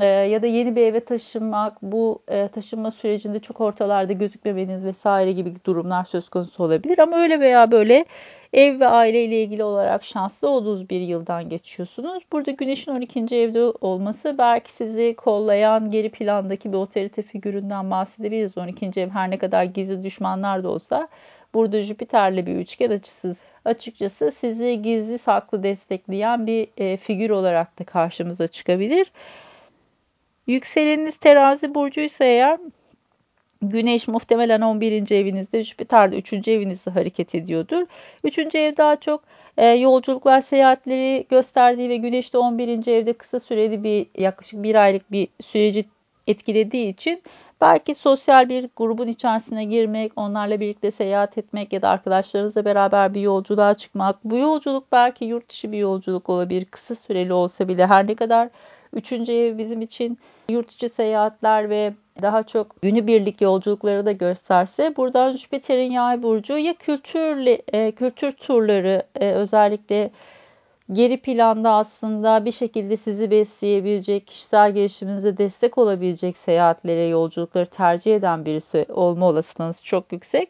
e, 0.00 0.06
ya 0.06 0.42
da 0.42 0.46
yeni 0.46 0.76
bir 0.76 0.82
eve 0.82 1.00
taşınmak, 1.00 1.82
bu 1.82 2.22
e, 2.28 2.48
taşınma 2.48 2.90
sürecinde 2.90 3.40
çok 3.40 3.60
ortalarda 3.60 4.12
gözükmemeniz 4.12 4.84
vesaire 4.84 5.32
gibi 5.32 5.52
durumlar 5.66 6.04
söz 6.04 6.28
konusu 6.28 6.64
olabilir. 6.64 6.98
Ama 6.98 7.16
öyle 7.16 7.40
veya 7.40 7.70
böyle 7.70 8.04
ev 8.54 8.80
ve 8.80 8.86
aile 8.86 9.24
ile 9.24 9.42
ilgili 9.42 9.64
olarak 9.64 10.04
şanslı 10.04 10.48
olduğunuz 10.48 10.90
bir 10.90 11.00
yıldan 11.00 11.48
geçiyorsunuz. 11.48 12.22
Burada 12.32 12.50
güneşin 12.50 12.92
12. 12.92 13.20
evde 13.36 13.62
olması 13.62 14.38
belki 14.38 14.72
sizi 14.72 15.14
kollayan 15.16 15.90
geri 15.90 16.10
plandaki 16.10 16.72
bir 16.72 16.76
otorite 16.76 17.22
figüründen 17.22 17.90
bahsedebiliriz. 17.90 18.58
12. 18.58 19.00
ev 19.00 19.10
her 19.10 19.30
ne 19.30 19.38
kadar 19.38 19.64
gizli 19.64 20.02
düşmanlar 20.02 20.64
da 20.64 20.68
olsa 20.68 21.08
burada 21.54 21.82
Jüpiter'le 21.82 22.46
bir 22.46 22.56
üçgen 22.56 22.90
açısı 22.90 23.36
açıkçası 23.64 24.30
sizi 24.30 24.82
gizli 24.82 25.18
saklı 25.18 25.62
destekleyen 25.62 26.46
bir 26.46 26.68
e, 26.76 26.96
figür 26.96 27.30
olarak 27.30 27.78
da 27.78 27.84
karşımıza 27.84 28.48
çıkabilir. 28.48 29.12
Yükseleniniz 30.46 31.16
terazi 31.16 31.74
burcuysa 31.74 32.24
eğer 32.24 32.58
Güneş 33.70 34.08
muhtemelen 34.08 34.60
11. 34.60 35.10
evinizde, 35.10 35.62
Jüpiter 35.62 36.12
de 36.12 36.18
3. 36.18 36.48
evinizde 36.48 36.90
hareket 36.90 37.34
ediyordur. 37.34 37.86
3. 38.24 38.38
ev 38.54 38.76
daha 38.76 38.96
çok 38.96 39.24
e, 39.56 39.66
yolculuklar, 39.66 40.40
seyahatleri 40.40 41.26
gösterdiği 41.28 41.88
ve 41.88 41.96
Güneş 41.96 42.32
de 42.32 42.38
11. 42.38 42.86
evde 42.88 43.12
kısa 43.12 43.40
süreli 43.40 43.82
bir 43.82 44.06
yaklaşık 44.18 44.62
bir 44.62 44.74
aylık 44.74 45.12
bir 45.12 45.28
süreci 45.42 45.84
etkilediği 46.26 46.88
için 46.88 47.22
belki 47.60 47.94
sosyal 47.94 48.48
bir 48.48 48.68
grubun 48.76 49.08
içerisine 49.08 49.64
girmek, 49.64 50.12
onlarla 50.16 50.60
birlikte 50.60 50.90
seyahat 50.90 51.38
etmek 51.38 51.72
ya 51.72 51.82
da 51.82 51.88
arkadaşlarınızla 51.88 52.64
beraber 52.64 53.14
bir 53.14 53.20
yolculuğa 53.20 53.74
çıkmak. 53.74 54.24
Bu 54.24 54.36
yolculuk 54.36 54.92
belki 54.92 55.24
yurt 55.24 55.48
dışı 55.48 55.72
bir 55.72 55.78
yolculuk 55.78 56.28
olabilir, 56.28 56.64
kısa 56.64 56.94
süreli 56.94 57.32
olsa 57.32 57.68
bile 57.68 57.86
her 57.86 58.06
ne 58.06 58.14
kadar 58.14 58.48
Üçüncü 58.94 59.32
ev 59.32 59.58
bizim 59.58 59.82
için 59.82 60.18
yurt 60.48 60.72
içi 60.72 60.88
seyahatler 60.88 61.70
ve 61.70 61.92
daha 62.22 62.42
çok 62.42 62.82
günübirlik 62.82 63.40
yolculukları 63.40 64.06
da 64.06 64.12
gösterse 64.12 64.96
buradan 64.96 65.32
Jüpiter'in 65.32 65.90
yay 65.90 66.22
burcu 66.22 66.58
ya 66.58 66.74
kültürle 66.74 67.62
e, 67.72 67.92
kültür 67.92 68.32
turları 68.32 69.02
e, 69.20 69.32
özellikle 69.32 70.10
geri 70.92 71.20
planda 71.20 71.70
aslında 71.70 72.44
bir 72.44 72.52
şekilde 72.52 72.96
sizi 72.96 73.30
besleyebilecek, 73.30 74.26
kişisel 74.26 74.72
gelişiminize 74.72 75.38
destek 75.38 75.78
olabilecek 75.78 76.36
seyahatlere, 76.36 77.04
yolculukları 77.06 77.66
tercih 77.66 78.16
eden 78.16 78.44
birisi 78.44 78.86
olma 78.88 79.28
olasılığınız 79.28 79.82
çok 79.82 80.12
yüksek. 80.12 80.48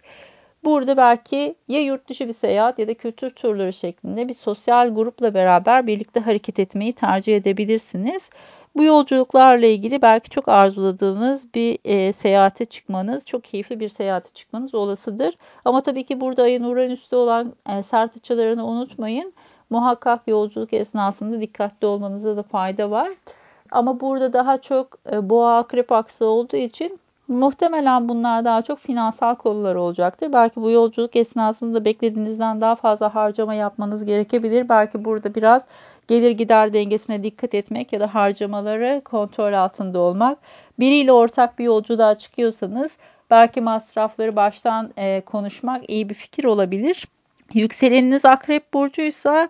Burada 0.64 0.96
belki 0.96 1.54
ya 1.68 1.80
yurt 1.80 2.08
dışı 2.08 2.28
bir 2.28 2.32
seyahat 2.32 2.78
ya 2.78 2.88
da 2.88 2.94
kültür 2.94 3.30
turları 3.30 3.72
şeklinde 3.72 4.28
bir 4.28 4.34
sosyal 4.34 4.94
grupla 4.94 5.34
beraber 5.34 5.86
birlikte 5.86 6.20
hareket 6.20 6.58
etmeyi 6.58 6.92
tercih 6.92 7.36
edebilirsiniz. 7.36 8.30
Bu 8.76 8.84
yolculuklarla 8.84 9.66
ilgili 9.66 10.02
belki 10.02 10.30
çok 10.30 10.48
arzuladığınız 10.48 11.54
bir 11.54 11.78
e, 11.84 12.12
seyahate 12.12 12.64
çıkmanız, 12.64 13.26
çok 13.26 13.44
keyifli 13.44 13.80
bir 13.80 13.88
seyahate 13.88 14.28
çıkmanız 14.34 14.74
olasıdır. 14.74 15.34
Ama 15.64 15.82
tabii 15.82 16.04
ki 16.04 16.20
burada 16.20 16.42
ayın 16.42 16.64
Uranüs'te 16.64 17.16
olan 17.16 17.52
e, 17.68 17.82
sert 17.82 18.16
açılarını 18.16 18.66
unutmayın. 18.66 19.32
Muhakkak 19.70 20.28
yolculuk 20.28 20.72
esnasında 20.72 21.40
dikkatli 21.40 21.86
olmanıza 21.86 22.36
da 22.36 22.42
fayda 22.42 22.90
var. 22.90 23.10
Ama 23.70 24.00
burada 24.00 24.32
daha 24.32 24.58
çok 24.58 24.98
e, 25.12 25.30
boğa 25.30 25.58
akrep 25.58 25.92
aksı 25.92 26.26
olduğu 26.26 26.56
için 26.56 27.00
Muhtemelen 27.28 28.08
bunlar 28.08 28.44
daha 28.44 28.62
çok 28.62 28.78
finansal 28.78 29.34
konular 29.34 29.74
olacaktır. 29.74 30.32
Belki 30.32 30.62
bu 30.62 30.70
yolculuk 30.70 31.16
esnasında 31.16 31.84
beklediğinizden 31.84 32.60
daha 32.60 32.74
fazla 32.74 33.14
harcama 33.14 33.54
yapmanız 33.54 34.04
gerekebilir. 34.04 34.68
Belki 34.68 35.04
burada 35.04 35.34
biraz 35.34 35.64
gelir 36.08 36.30
gider 36.30 36.72
dengesine 36.72 37.22
dikkat 37.22 37.54
etmek 37.54 37.92
ya 37.92 38.00
da 38.00 38.14
harcamaları 38.14 39.02
kontrol 39.04 39.52
altında 39.52 39.98
olmak. 39.98 40.38
Biriyle 40.78 41.12
ortak 41.12 41.58
bir 41.58 41.64
yolculuğa 41.64 42.18
çıkıyorsanız 42.18 42.96
belki 43.30 43.60
masrafları 43.60 44.36
baştan 44.36 44.92
e, 44.96 45.20
konuşmak 45.20 45.90
iyi 45.90 46.08
bir 46.08 46.14
fikir 46.14 46.44
olabilir. 46.44 47.08
Yükseleniniz 47.54 48.24
akrep 48.24 48.74
burcuysa 48.74 49.48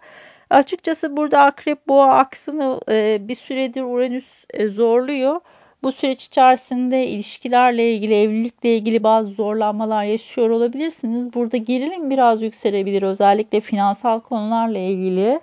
açıkçası 0.51 1.17
burada 1.17 1.41
akrep 1.41 1.89
boğa 1.89 2.15
aksını 2.15 2.81
e, 2.89 3.19
bir 3.29 3.35
süredir 3.35 3.83
Uranüs 3.83 4.25
e, 4.51 4.69
zorluyor. 4.69 5.41
Bu 5.85 5.93
süreç 5.93 6.25
içerisinde 6.25 7.07
ilişkilerle 7.07 7.93
ilgili, 7.93 8.15
evlilikle 8.15 8.77
ilgili 8.77 9.03
bazı 9.03 9.31
zorlanmalar 9.31 10.05
yaşıyor 10.05 10.51
olabilirsiniz. 10.51 11.35
Burada 11.35 11.57
gerilim 11.57 12.11
biraz 12.11 12.43
yükselebilir. 12.43 13.03
Özellikle 13.03 13.61
finansal 13.61 14.21
konularla 14.21 14.79
ilgili, 14.79 15.41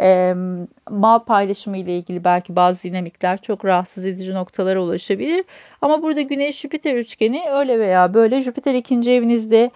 e, 0.00 0.34
mal 0.90 1.18
paylaşımı 1.18 1.76
ile 1.76 1.98
ilgili 1.98 2.24
belki 2.24 2.56
bazı 2.56 2.82
dinamikler 2.82 3.42
çok 3.42 3.64
rahatsız 3.64 4.06
edici 4.06 4.34
noktalara 4.34 4.82
ulaşabilir. 4.82 5.44
Ama 5.82 6.02
burada 6.02 6.20
Güneş-Jüpiter 6.20 6.94
üçgeni 6.94 7.42
öyle 7.50 7.78
veya 7.78 8.14
böyle 8.14 8.40
Jüpiter 8.40 8.74
ikinci 8.74 9.10
evinizde 9.10 9.70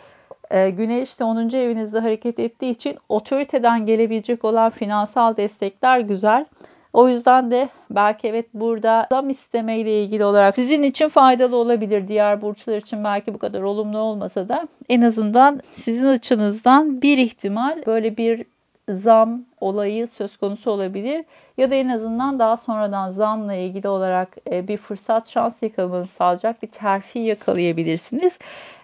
Güneş 0.50 1.20
de 1.20 1.24
10. 1.24 1.56
evinizde 1.56 1.98
hareket 1.98 2.38
ettiği 2.38 2.70
için 2.70 2.98
otoriteden 3.08 3.86
gelebilecek 3.86 4.44
olan 4.44 4.70
finansal 4.70 5.36
destekler 5.36 6.00
güzel. 6.00 6.46
O 6.92 7.08
yüzden 7.08 7.50
de 7.50 7.68
belki 7.90 8.28
evet 8.28 8.46
burada 8.54 9.06
zam 9.10 9.30
isteme 9.30 9.78
ile 9.78 10.02
ilgili 10.02 10.24
olarak 10.24 10.54
sizin 10.54 10.82
için 10.82 11.08
faydalı 11.08 11.56
olabilir. 11.56 12.08
Diğer 12.08 12.42
burçlar 12.42 12.76
için 12.76 13.04
belki 13.04 13.34
bu 13.34 13.38
kadar 13.38 13.62
olumlu 13.62 13.98
olmasa 13.98 14.48
da 14.48 14.68
en 14.88 15.00
azından 15.00 15.60
sizin 15.70 16.06
açınızdan 16.06 17.02
bir 17.02 17.18
ihtimal 17.18 17.82
böyle 17.86 18.16
bir 18.16 18.44
zam 18.88 19.44
olayı 19.60 20.08
söz 20.08 20.36
konusu 20.36 20.70
olabilir. 20.70 21.24
Ya 21.56 21.70
da 21.70 21.74
en 21.74 21.88
azından 21.88 22.38
daha 22.38 22.56
sonradan 22.56 23.10
zamla 23.10 23.54
ilgili 23.54 23.88
olarak 23.88 24.36
e, 24.50 24.68
bir 24.68 24.76
fırsat 24.76 25.28
şans 25.28 25.62
yakalamanızı 25.62 26.12
sağlayacak 26.12 26.62
bir 26.62 26.66
terfi 26.66 27.18
yakalayabilirsiniz. 27.18 28.38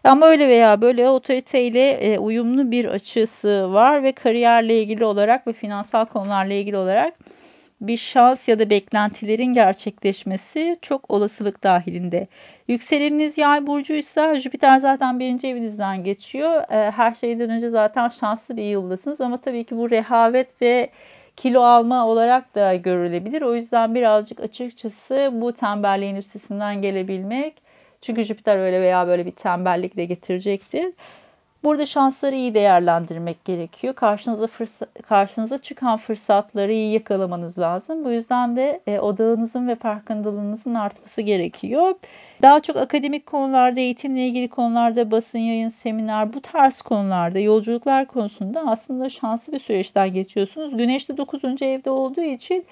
Ama 0.05 0.27
öyle 0.27 0.49
veya 0.49 0.81
böyle 0.81 1.09
otoriteyle 1.09 1.91
e, 1.91 2.19
uyumlu 2.19 2.71
bir 2.71 2.85
açısı 2.85 3.73
var 3.73 4.03
ve 4.03 4.13
kariyerle 4.13 4.83
ilgili 4.83 5.05
olarak 5.05 5.47
ve 5.47 5.53
finansal 5.53 6.05
konularla 6.05 6.55
ilgili 6.55 6.77
olarak 6.77 7.15
bir 7.81 7.97
şans 7.97 8.49
ya 8.49 8.59
da 8.59 8.71
beklentilerin 8.71 9.53
gerçekleşmesi 9.53 10.77
çok 10.83 11.11
olasılık 11.11 11.63
dahilinde. 11.63 12.27
Yükseleniniz 12.69 13.39
yay 13.39 13.67
burcuysa 13.67 14.35
Jüpiter 14.35 14.79
zaten 14.79 15.21
birinci 15.21 15.49
evinizden 15.49 16.05
geçiyor. 16.05 16.63
Ee, 16.71 16.91
her 16.91 17.15
şeyden 17.15 17.51
önce 17.51 17.71
zaten 17.71 18.09
şanslı 18.09 18.57
bir 18.57 18.63
yıldasınız 18.63 19.21
ama 19.21 19.41
tabii 19.41 19.65
ki 19.65 19.77
bu 19.77 19.91
rehavet 19.91 20.63
ve 20.63 20.91
kilo 21.37 21.63
alma 21.63 22.07
olarak 22.07 22.55
da 22.55 22.75
görülebilir. 22.75 23.43
O 23.43 23.55
yüzden 23.55 23.95
birazcık 23.95 24.41
açıkçası 24.41 25.31
bu 25.33 25.53
tembelliğin 25.53 26.17
üstesinden 26.17 26.83
gelebilmek. 26.83 27.55
Çünkü 28.01 28.25
Jüpiter 28.25 28.59
öyle 28.59 28.81
veya 28.81 29.07
böyle 29.07 29.27
bir 29.27 29.31
tembellik 29.31 29.97
de 29.97 30.05
getirecektir. 30.05 30.93
Burada 31.65 31.87
şansları 31.87 32.37
iyi 32.37 32.55
değerlendirmek 32.55 33.45
gerekiyor. 33.45 33.95
Karşınıza 33.95 34.47
fırsat, 34.47 35.03
karşınıza 35.03 35.59
çıkan 35.59 35.97
fırsatları 35.97 36.73
iyi 36.73 36.93
yakalamanız 36.93 37.59
lazım. 37.59 38.05
Bu 38.05 38.11
yüzden 38.11 38.57
de 38.57 38.81
e, 38.87 38.99
odağınızın 38.99 39.69
ve 39.69 39.75
farkındalığınızın 39.75 40.75
artması 40.75 41.23
gerekiyor. 41.23 41.95
Daha 42.43 42.61
çok 42.61 42.77
akademik 42.77 43.27
konularda, 43.27 43.81
eğitimle 43.81 44.27
ilgili 44.27 44.49
konularda, 44.49 45.11
basın 45.11 45.39
yayın, 45.39 45.69
seminer 45.69 46.33
bu 46.33 46.41
tarz 46.41 46.83
konularda, 46.83 47.39
yolculuklar 47.39 48.07
konusunda 48.07 48.63
aslında 48.67 49.09
şanslı 49.09 49.53
bir 49.53 49.59
süreçten 49.59 50.13
geçiyorsunuz. 50.13 50.77
Güneş 50.77 51.09
de 51.09 51.17
9. 51.17 51.63
evde 51.63 51.91
olduğu 51.91 52.23
için 52.23 52.67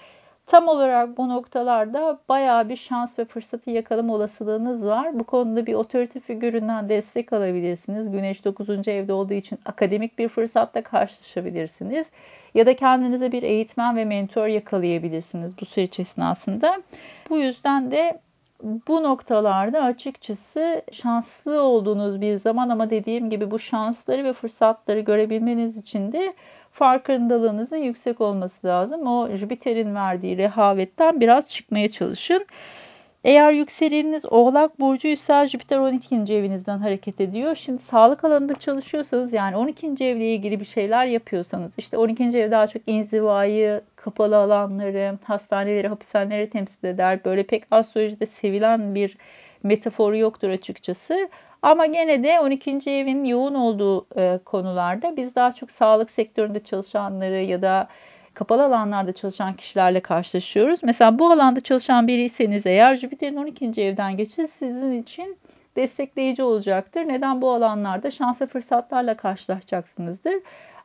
Tam 0.52 0.68
olarak 0.68 1.16
bu 1.16 1.28
noktalarda 1.28 2.18
bayağı 2.28 2.68
bir 2.68 2.76
şans 2.76 3.18
ve 3.18 3.24
fırsatı 3.24 3.70
yakalama 3.70 4.14
olasılığınız 4.14 4.84
var. 4.84 5.18
Bu 5.18 5.24
konuda 5.24 5.66
bir 5.66 5.74
otorite 5.74 6.20
figüründen 6.20 6.88
destek 6.88 7.32
alabilirsiniz. 7.32 8.10
Güneş 8.10 8.44
9. 8.44 8.88
evde 8.88 9.12
olduğu 9.12 9.34
için 9.34 9.58
akademik 9.64 10.18
bir 10.18 10.28
fırsatla 10.28 10.82
karşılaşabilirsiniz. 10.82 12.06
Ya 12.54 12.66
da 12.66 12.76
kendinize 12.76 13.32
bir 13.32 13.42
eğitmen 13.42 13.96
ve 13.96 14.04
mentor 14.04 14.46
yakalayabilirsiniz 14.46 15.60
bu 15.60 15.64
süreç 15.64 16.00
esnasında. 16.00 16.82
Bu 17.30 17.38
yüzden 17.38 17.90
de 17.90 18.20
bu 18.62 19.02
noktalarda 19.02 19.82
açıkçası 19.82 20.82
şanslı 20.92 21.62
olduğunuz 21.62 22.20
bir 22.20 22.34
zaman 22.34 22.68
ama 22.68 22.90
dediğim 22.90 23.30
gibi 23.30 23.50
bu 23.50 23.58
şansları 23.58 24.24
ve 24.24 24.32
fırsatları 24.32 25.00
görebilmeniz 25.00 25.78
için 25.78 26.12
de 26.12 26.34
farkındalığınızın 26.72 27.76
yüksek 27.76 28.20
olması 28.20 28.66
lazım. 28.66 29.06
O 29.06 29.36
Jüpiter'in 29.36 29.94
verdiği 29.94 30.38
rehavetten 30.38 31.20
biraz 31.20 31.48
çıkmaya 31.48 31.88
çalışın. 31.88 32.46
Eğer 33.24 33.52
yükseleniniz 33.52 34.26
Oğlak 34.26 34.80
Burcu'ysa 34.80 35.46
Jüpiter 35.46 35.78
12. 35.78 36.16
evinizden 36.34 36.78
hareket 36.78 37.20
ediyor. 37.20 37.54
Şimdi 37.54 37.82
sağlık 37.82 38.24
alanında 38.24 38.54
çalışıyorsanız 38.54 39.32
yani 39.32 39.56
12. 39.56 39.86
evle 39.86 40.34
ilgili 40.34 40.60
bir 40.60 40.64
şeyler 40.64 41.06
yapıyorsanız 41.06 41.78
işte 41.78 41.96
12. 41.98 42.24
ev 42.24 42.50
daha 42.50 42.66
çok 42.66 42.82
inzivayı, 42.86 43.80
kapalı 43.96 44.36
alanları, 44.36 45.18
hastaneleri, 45.24 45.88
hapishaneleri 45.88 46.50
temsil 46.50 46.86
eder. 46.86 47.24
Böyle 47.24 47.42
pek 47.42 47.64
astrolojide 47.70 48.26
sevilen 48.26 48.94
bir 48.94 49.16
metaforu 49.62 50.16
yoktur 50.16 50.48
açıkçası. 50.48 51.28
Ama 51.62 51.86
gene 51.86 52.24
de 52.24 52.40
12. 52.40 52.90
evin 52.90 53.24
yoğun 53.24 53.54
olduğu 53.54 54.06
e, 54.16 54.38
konularda 54.44 55.16
biz 55.16 55.34
daha 55.34 55.52
çok 55.52 55.70
sağlık 55.70 56.10
sektöründe 56.10 56.60
çalışanları 56.60 57.40
ya 57.40 57.62
da 57.62 57.88
kapalı 58.34 58.64
alanlarda 58.64 59.12
çalışan 59.12 59.54
kişilerle 59.54 60.00
karşılaşıyoruz. 60.00 60.80
Mesela 60.82 61.18
bu 61.18 61.30
alanda 61.30 61.60
çalışan 61.60 62.08
biriyseniz 62.08 62.66
eğer 62.66 62.96
Jüpiter'in 62.96 63.36
12. 63.36 63.82
evden 63.82 64.16
geçişi 64.16 64.48
sizin 64.48 65.02
için 65.02 65.36
destekleyici 65.76 66.42
olacaktır. 66.42 67.00
Neden 67.00 67.42
bu 67.42 67.52
alanlarda 67.52 68.10
şans 68.10 68.40
ve 68.40 68.46
fırsatlarla 68.46 69.16
karşılaşacaksınızdır. 69.16 70.34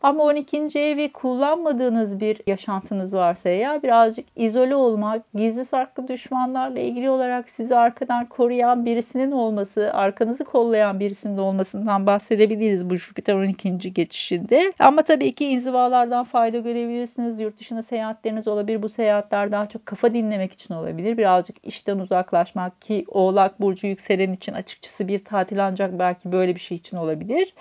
Ama 0.02 0.24
12. 0.24 0.80
evi 0.80 1.12
kullanmadığınız 1.12 2.20
bir 2.20 2.42
yaşantınız 2.48 3.14
varsa 3.14 3.50
ya 3.50 3.84
birazcık 3.84 4.26
izole 4.36 4.76
olmak, 4.76 5.34
gizli 5.34 5.66
saklı 5.66 6.08
düşmanlarla 6.08 6.80
ilgili 6.80 7.10
olarak 7.10 7.50
sizi 7.50 7.76
arkadan 7.76 8.26
koruyan 8.26 8.86
birisinin 8.86 9.32
olması, 9.32 9.94
arkanızı 9.94 10.44
kollayan 10.44 11.00
birisinin 11.00 11.38
olmasından 11.38 12.06
bahsedebiliriz 12.06 12.90
bu 12.90 12.96
Jüpiter 12.96 13.34
12. 13.34 13.94
geçişinde. 13.94 14.74
Ama 14.80 15.02
tabii 15.02 15.36
ki 15.36 15.46
inzivalardan 15.46 16.24
fayda 16.24 16.58
görebilirsiniz. 16.58 17.40
Yurt 17.40 17.60
dışına 17.60 17.84
seyahatleriniz 17.84 18.48
olabilir. 18.48 18.82
Bu 18.82 18.90
seyahatler 18.90 19.52
daha 19.52 19.66
çok 19.66 19.86
kafa 19.86 20.14
dinlemek 20.14 20.54
için 20.54 20.74
olabilir. 20.74 21.18
Birazcık 21.18 21.68
işten 21.68 22.00
uzaklaşmak 22.00 22.82
ki 22.82 23.06
Oğlak 23.08 23.62
Burcu 23.62 23.88
yükselen 23.88 24.34
için 24.34 24.54
açıkçası 24.54 25.08
bir 25.08 25.26
tatil 25.26 25.66
ancak 25.66 26.00
belki 26.00 26.32
böyle 26.32 26.56
bir 26.56 26.60
şey 26.60 26.78
için 26.78 26.98
olabilir 26.98 27.54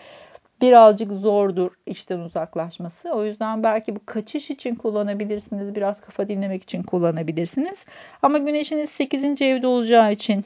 birazcık 0.60 1.12
zordur 1.12 1.70
işten 1.86 2.18
uzaklaşması. 2.18 3.10
O 3.10 3.24
yüzden 3.24 3.62
belki 3.62 3.96
bu 3.96 4.00
kaçış 4.06 4.50
için 4.50 4.74
kullanabilirsiniz. 4.74 5.74
Biraz 5.74 6.00
kafa 6.00 6.28
dinlemek 6.28 6.62
için 6.62 6.82
kullanabilirsiniz. 6.82 7.84
Ama 8.22 8.38
güneşiniz 8.38 8.90
8. 8.90 9.42
evde 9.42 9.66
olacağı 9.66 10.12
için 10.12 10.44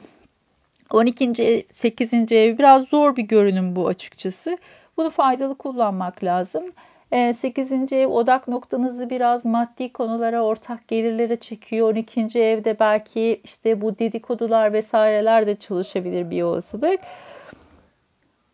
12. 0.91 1.43
Ev, 1.43 1.61
8. 1.71 2.13
ev 2.31 2.57
biraz 2.57 2.83
zor 2.83 3.15
bir 3.15 3.23
görünüm 3.23 3.75
bu 3.75 3.87
açıkçası. 3.87 4.57
Bunu 4.97 5.09
faydalı 5.09 5.55
kullanmak 5.55 6.23
lazım. 6.23 6.63
8. 7.11 7.71
Ee, 7.71 7.95
ev 7.95 8.07
odak 8.07 8.47
noktanızı 8.47 9.09
biraz 9.09 9.45
maddi 9.45 9.93
konulara, 9.93 10.41
ortak 10.41 10.87
gelirlere 10.87 11.35
çekiyor. 11.35 11.89
12. 11.89 12.39
evde 12.39 12.79
belki 12.79 13.41
işte 13.43 13.81
bu 13.81 13.99
dedikodular 13.99 14.73
vesaireler 14.73 15.47
de 15.47 15.55
çalışabilir 15.55 16.29
bir 16.29 16.41
olasılık. 16.41 16.99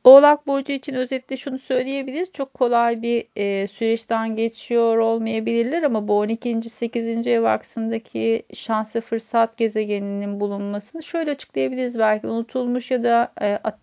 Oğlak 0.08 0.48
Burcu 0.48 0.74
için 0.74 0.94
özetle 0.94 1.38
şunu 1.38 1.60
söyleyebiliriz. 1.60 2.32
Çok 2.34 2.54
kolay 2.54 3.02
bir 3.02 3.28
e, 3.36 3.68
süreçten 3.68 4.36
geçiyor 4.36 4.98
olmayabilirler 4.98 5.84
ama 5.84 6.08
bu 6.08 6.20
12. 6.20 6.70
8. 6.70 7.28
ev 7.28 7.44
aksındaki 7.44 8.44
şans 8.54 8.96
ve 8.96 9.02
fırsat 9.02 9.58
gezegeninin 9.58 10.40
bulunmasını 10.40 11.04
şöyle 11.04 11.32
açıklayabiliriz. 11.32 12.00
Belki 12.00 12.28
unutulmuş 12.28 12.92
ya 12.92 13.04
da 13.04 13.34
e, 13.42 13.60
at, 13.64 13.78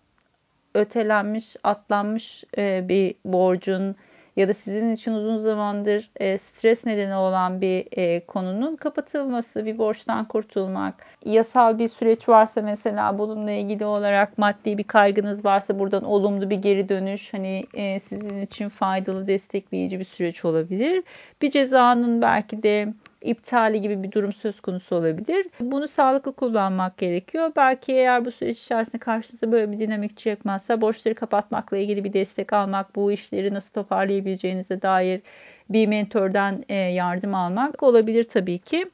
ötelenmiş, 0.73 1.55
atlanmış 1.63 2.43
e, 2.57 2.89
bir 2.89 3.15
borcun 3.25 3.95
ya 4.35 4.47
da 4.47 4.53
sizin 4.53 4.93
için 4.93 5.13
uzun 5.13 5.37
zamandır 5.37 6.09
e, 6.15 6.37
stres 6.37 6.85
nedeni 6.85 7.15
olan 7.15 7.61
bir 7.61 7.87
e, 7.91 8.25
konunun 8.25 8.75
kapatılması, 8.75 9.65
bir 9.65 9.77
borçtan 9.77 10.25
kurtulmak, 10.25 11.05
yasal 11.25 11.79
bir 11.79 11.87
süreç 11.87 12.29
varsa 12.29 12.61
mesela 12.61 13.17
bununla 13.17 13.51
ilgili 13.51 13.85
olarak 13.85 14.37
maddi 14.37 14.77
bir 14.77 14.83
kaygınız 14.83 15.45
varsa 15.45 15.79
buradan 15.79 16.03
olumlu 16.03 16.49
bir 16.49 16.57
geri 16.57 16.89
dönüş 16.89 17.33
hani 17.33 17.65
e, 17.73 17.99
sizin 17.99 18.41
için 18.41 18.69
faydalı, 18.69 19.27
destekleyici 19.27 19.99
bir 19.99 20.05
süreç 20.05 20.45
olabilir. 20.45 21.03
Bir 21.41 21.51
cezanın 21.51 22.21
belki 22.21 22.63
de 22.63 22.93
iptali 23.25 23.81
gibi 23.81 24.03
bir 24.03 24.11
durum 24.11 24.33
söz 24.33 24.59
konusu 24.61 24.95
olabilir. 24.95 25.47
Bunu 25.59 25.87
sağlıklı 25.87 26.33
kullanmak 26.33 26.97
gerekiyor. 26.97 27.51
Belki 27.55 27.93
eğer 27.93 28.25
bu 28.25 28.31
süreç 28.31 28.59
içerisinde 28.59 28.97
karşınıza 28.97 29.51
böyle 29.51 29.71
bir 29.71 29.79
dinamik 29.79 30.17
çıkmazsa 30.17 30.81
borçları 30.81 31.15
kapatmakla 31.15 31.77
ilgili 31.77 32.03
bir 32.03 32.13
destek 32.13 32.53
almak, 32.53 32.95
bu 32.95 33.11
işleri 33.11 33.53
nasıl 33.53 33.73
toparlayabileceğinize 33.73 34.81
dair 34.81 35.21
bir 35.69 35.87
mentordan 35.87 36.63
e, 36.69 36.75
yardım 36.75 37.35
almak 37.35 37.83
olabilir 37.83 38.23
tabii 38.23 38.57
ki. 38.57 38.85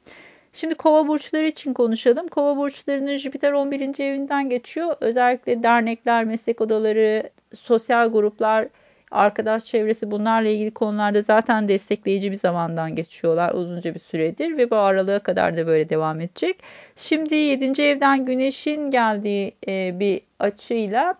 Şimdi 0.52 0.74
kova 0.74 1.08
burçları 1.08 1.46
için 1.46 1.74
konuşalım. 1.74 2.28
Kova 2.28 2.56
burçlarının 2.56 3.16
Jüpiter 3.16 3.52
11. 3.52 4.00
evinden 4.00 4.48
geçiyor. 4.48 4.96
Özellikle 5.00 5.62
dernekler, 5.62 6.24
meslek 6.24 6.60
odaları, 6.60 7.30
sosyal 7.54 8.12
gruplar, 8.12 8.68
arkadaş 9.12 9.64
çevresi 9.64 10.10
bunlarla 10.10 10.48
ilgili 10.48 10.70
konularda 10.70 11.22
zaten 11.22 11.68
destekleyici 11.68 12.30
bir 12.30 12.36
zamandan 12.36 12.94
geçiyorlar 12.94 13.54
uzunca 13.54 13.94
bir 13.94 14.00
süredir 14.00 14.56
ve 14.56 14.70
bu 14.70 14.76
aralığa 14.76 15.18
kadar 15.18 15.56
da 15.56 15.66
böyle 15.66 15.88
devam 15.88 16.20
edecek. 16.20 16.62
Şimdi 16.96 17.34
7. 17.34 17.82
evden 17.82 18.26
güneşin 18.26 18.90
geldiği 18.90 19.54
e, 19.68 20.00
bir 20.00 20.20
açıyla 20.38 21.14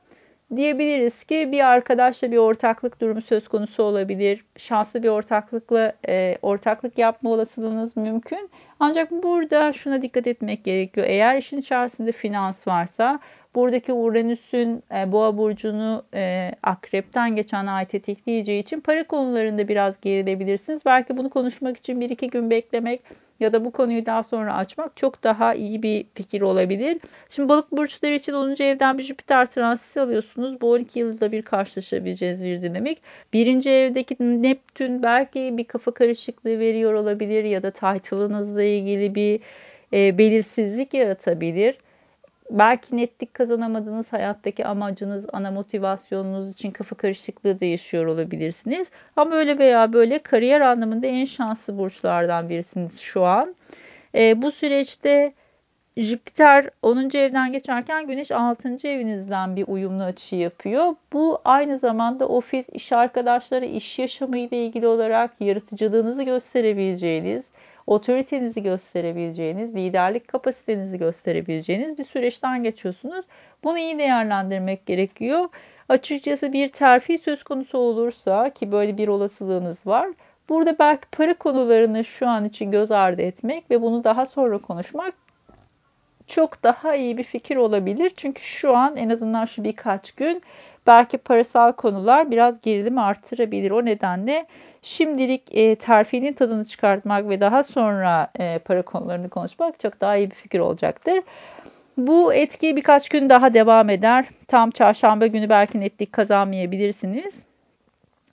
diyebiliriz 0.56 1.24
ki 1.24 1.48
bir 1.52 1.66
arkadaşla 1.66 2.30
bir 2.30 2.36
ortaklık 2.36 3.00
durumu 3.00 3.22
söz 3.22 3.48
konusu 3.48 3.82
olabilir. 3.82 4.44
Şanslı 4.56 5.02
bir 5.02 5.08
ortaklıkla 5.08 5.92
e, 6.08 6.36
ortaklık 6.42 6.98
yapma 6.98 7.30
olasılığınız 7.30 7.96
mümkün. 7.96 8.50
Ancak 8.80 9.10
burada 9.10 9.72
şuna 9.72 10.02
dikkat 10.02 10.26
etmek 10.26 10.64
gerekiyor. 10.64 11.06
Eğer 11.06 11.36
işin 11.36 11.58
içerisinde 11.58 12.12
finans 12.12 12.68
varsa 12.68 13.20
buradaki 13.54 13.92
Uranüs'ün 13.92 14.82
e, 14.94 15.12
boğa 15.12 15.38
burcunu 15.38 16.04
e, 16.14 16.52
akrepten 16.62 17.36
geçen 17.36 17.66
ay 17.66 17.86
tetikleyeceği 17.86 18.62
için 18.62 18.80
para 18.80 19.06
konularında 19.06 19.68
biraz 19.68 20.00
gerilebilirsiniz. 20.00 20.82
Belki 20.86 21.16
bunu 21.16 21.30
konuşmak 21.30 21.76
için 21.76 22.00
bir 22.00 22.10
iki 22.10 22.30
gün 22.30 22.50
beklemek 22.50 23.00
ya 23.40 23.52
da 23.52 23.64
bu 23.64 23.70
konuyu 23.70 24.06
daha 24.06 24.22
sonra 24.22 24.54
açmak 24.54 24.96
çok 24.96 25.24
daha 25.24 25.54
iyi 25.54 25.82
bir 25.82 26.04
fikir 26.14 26.40
olabilir. 26.40 26.98
Şimdi 27.30 27.48
balık 27.48 27.72
burçları 27.72 28.14
için 28.14 28.32
10. 28.32 28.62
evden 28.62 28.98
bir 28.98 29.02
Jüpiter 29.02 29.46
transiti 29.46 30.00
alıyorsunuz. 30.00 30.60
Bu 30.60 30.70
12 30.70 30.98
yılda 30.98 31.32
bir 31.32 31.42
karşılaşabileceğiz 31.42 32.44
bir 32.44 32.62
dinamik. 32.62 32.98
Birinci 33.32 33.70
evdeki 33.70 34.16
Neptün 34.20 35.02
belki 35.02 35.56
bir 35.56 35.64
kafa 35.64 35.90
karışıklığı 35.90 36.58
veriyor 36.58 36.94
olabilir 36.94 37.44
ya 37.44 37.62
da 37.62 37.70
title'ınızla 37.70 38.62
ilgili 38.62 39.14
bir 39.14 39.40
e, 39.92 40.18
belirsizlik 40.18 40.94
yaratabilir. 40.94 41.78
Belki 42.50 42.96
netlik 42.96 43.34
kazanamadığınız 43.34 44.12
hayattaki 44.12 44.66
amacınız, 44.66 45.26
ana 45.32 45.50
motivasyonunuz 45.50 46.50
için 46.50 46.70
kafa 46.70 46.96
karışıklığı 46.96 47.60
da 47.60 47.64
yaşıyor 47.64 48.06
olabilirsiniz. 48.06 48.88
Ama 49.16 49.34
öyle 49.34 49.58
veya 49.58 49.92
böyle 49.92 50.18
kariyer 50.18 50.60
anlamında 50.60 51.06
en 51.06 51.24
şanslı 51.24 51.78
burçlardan 51.78 52.48
birisiniz 52.48 53.00
şu 53.00 53.24
an. 53.24 53.54
E, 54.14 54.42
bu 54.42 54.52
süreçte 54.52 55.32
Jüpiter 55.96 56.70
10. 56.82 57.16
evden 57.16 57.52
geçerken 57.52 58.06
Güneş 58.06 58.30
6. 58.30 58.88
evinizden 58.88 59.56
bir 59.56 59.64
uyumlu 59.68 60.02
açı 60.02 60.36
yapıyor. 60.36 60.94
Bu 61.12 61.40
aynı 61.44 61.78
zamanda 61.78 62.28
ofis, 62.28 62.66
iş 62.72 62.92
arkadaşları, 62.92 63.64
iş 63.64 63.98
yaşamı 63.98 64.38
ile 64.38 64.66
ilgili 64.66 64.86
olarak 64.86 65.40
yaratıcılığınızı 65.40 66.22
gösterebileceğiniz, 66.22 67.44
otoritenizi 67.92 68.62
gösterebileceğiniz, 68.62 69.74
liderlik 69.74 70.28
kapasitenizi 70.28 70.98
gösterebileceğiniz 70.98 71.98
bir 71.98 72.04
süreçten 72.04 72.62
geçiyorsunuz. 72.62 73.24
Bunu 73.64 73.78
iyi 73.78 73.98
değerlendirmek 73.98 74.86
gerekiyor. 74.86 75.48
Açıkçası 75.88 76.52
bir 76.52 76.68
terfi 76.68 77.18
söz 77.18 77.42
konusu 77.42 77.78
olursa 77.78 78.50
ki 78.50 78.72
böyle 78.72 78.98
bir 78.98 79.08
olasılığınız 79.08 79.86
var. 79.86 80.08
Burada 80.48 80.78
belki 80.78 81.06
para 81.12 81.34
konularını 81.34 82.04
şu 82.04 82.28
an 82.28 82.44
için 82.44 82.70
göz 82.70 82.90
ardı 82.90 83.22
etmek 83.22 83.70
ve 83.70 83.82
bunu 83.82 84.04
daha 84.04 84.26
sonra 84.26 84.58
konuşmak 84.58 85.14
çok 86.26 86.62
daha 86.62 86.94
iyi 86.96 87.18
bir 87.18 87.24
fikir 87.24 87.56
olabilir. 87.56 88.12
Çünkü 88.16 88.42
şu 88.42 88.76
an 88.76 88.96
en 88.96 89.10
azından 89.10 89.44
şu 89.44 89.64
birkaç 89.64 90.12
gün 90.12 90.42
belki 90.86 91.18
parasal 91.18 91.72
konular 91.72 92.30
biraz 92.30 92.60
gerilimi 92.60 93.00
artırabilir. 93.00 93.70
O 93.70 93.84
nedenle 93.84 94.46
şimdilik 94.82 95.42
e, 95.50 95.74
terfinin 95.74 96.32
tadını 96.32 96.64
çıkartmak 96.64 97.28
ve 97.28 97.40
daha 97.40 97.62
sonra 97.62 98.30
e, 98.38 98.58
para 98.58 98.82
konularını 98.82 99.28
konuşmak 99.28 99.80
çok 99.80 100.00
daha 100.00 100.16
iyi 100.16 100.30
bir 100.30 100.34
fikir 100.34 100.58
olacaktır. 100.58 101.20
Bu 101.96 102.34
etki 102.34 102.76
birkaç 102.76 103.08
gün 103.08 103.28
daha 103.28 103.54
devam 103.54 103.90
eder. 103.90 104.26
Tam 104.48 104.70
çarşamba 104.70 105.26
günü 105.26 105.48
belki 105.48 105.80
netlik 105.80 106.12
kazanmayabilirsiniz. 106.12 107.34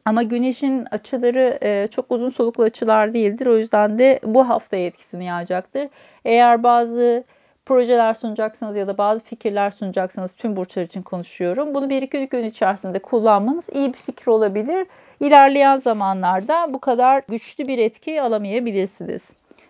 Ama 0.05 0.23
güneşin 0.23 0.85
açıları 0.91 1.59
e, 1.62 1.88
çok 1.88 2.12
uzun 2.12 2.29
soluklu 2.29 2.63
açılar 2.63 3.13
değildir. 3.13 3.47
O 3.47 3.57
yüzden 3.57 3.99
de 3.99 4.19
bu 4.23 4.49
hafta 4.49 4.77
etkisini 4.77 5.25
yayacaktır. 5.25 5.88
Eğer 6.25 6.63
bazı 6.63 7.23
projeler 7.69 8.13
sunacaksınız 8.13 8.75
ya 8.75 8.88
da 8.88 8.97
bazı 8.97 9.23
fikirler 9.23 9.71
sunacaksınız 9.71 10.34
tüm 10.34 10.55
burçlar 10.55 10.84
için 10.84 11.01
konuşuyorum. 11.01 11.73
Bunu 11.73 11.89
bir 11.89 12.01
iki 12.01 12.29
gün 12.29 12.45
içerisinde 12.45 12.99
kullanmanız 12.99 13.65
iyi 13.73 13.93
bir 13.93 13.97
fikir 13.97 14.27
olabilir. 14.27 14.88
İlerleyen 15.19 15.77
zamanlarda 15.77 16.73
bu 16.73 16.79
kadar 16.79 17.23
güçlü 17.29 17.67
bir 17.67 17.77
etki 17.77 18.21
alamayabilirsiniz. 18.21 19.21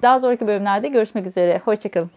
Daha 0.02 0.20
sonraki 0.20 0.48
bölümlerde 0.48 0.88
görüşmek 0.88 1.26
üzere. 1.26 1.62
Hoşçakalın. 1.66 2.12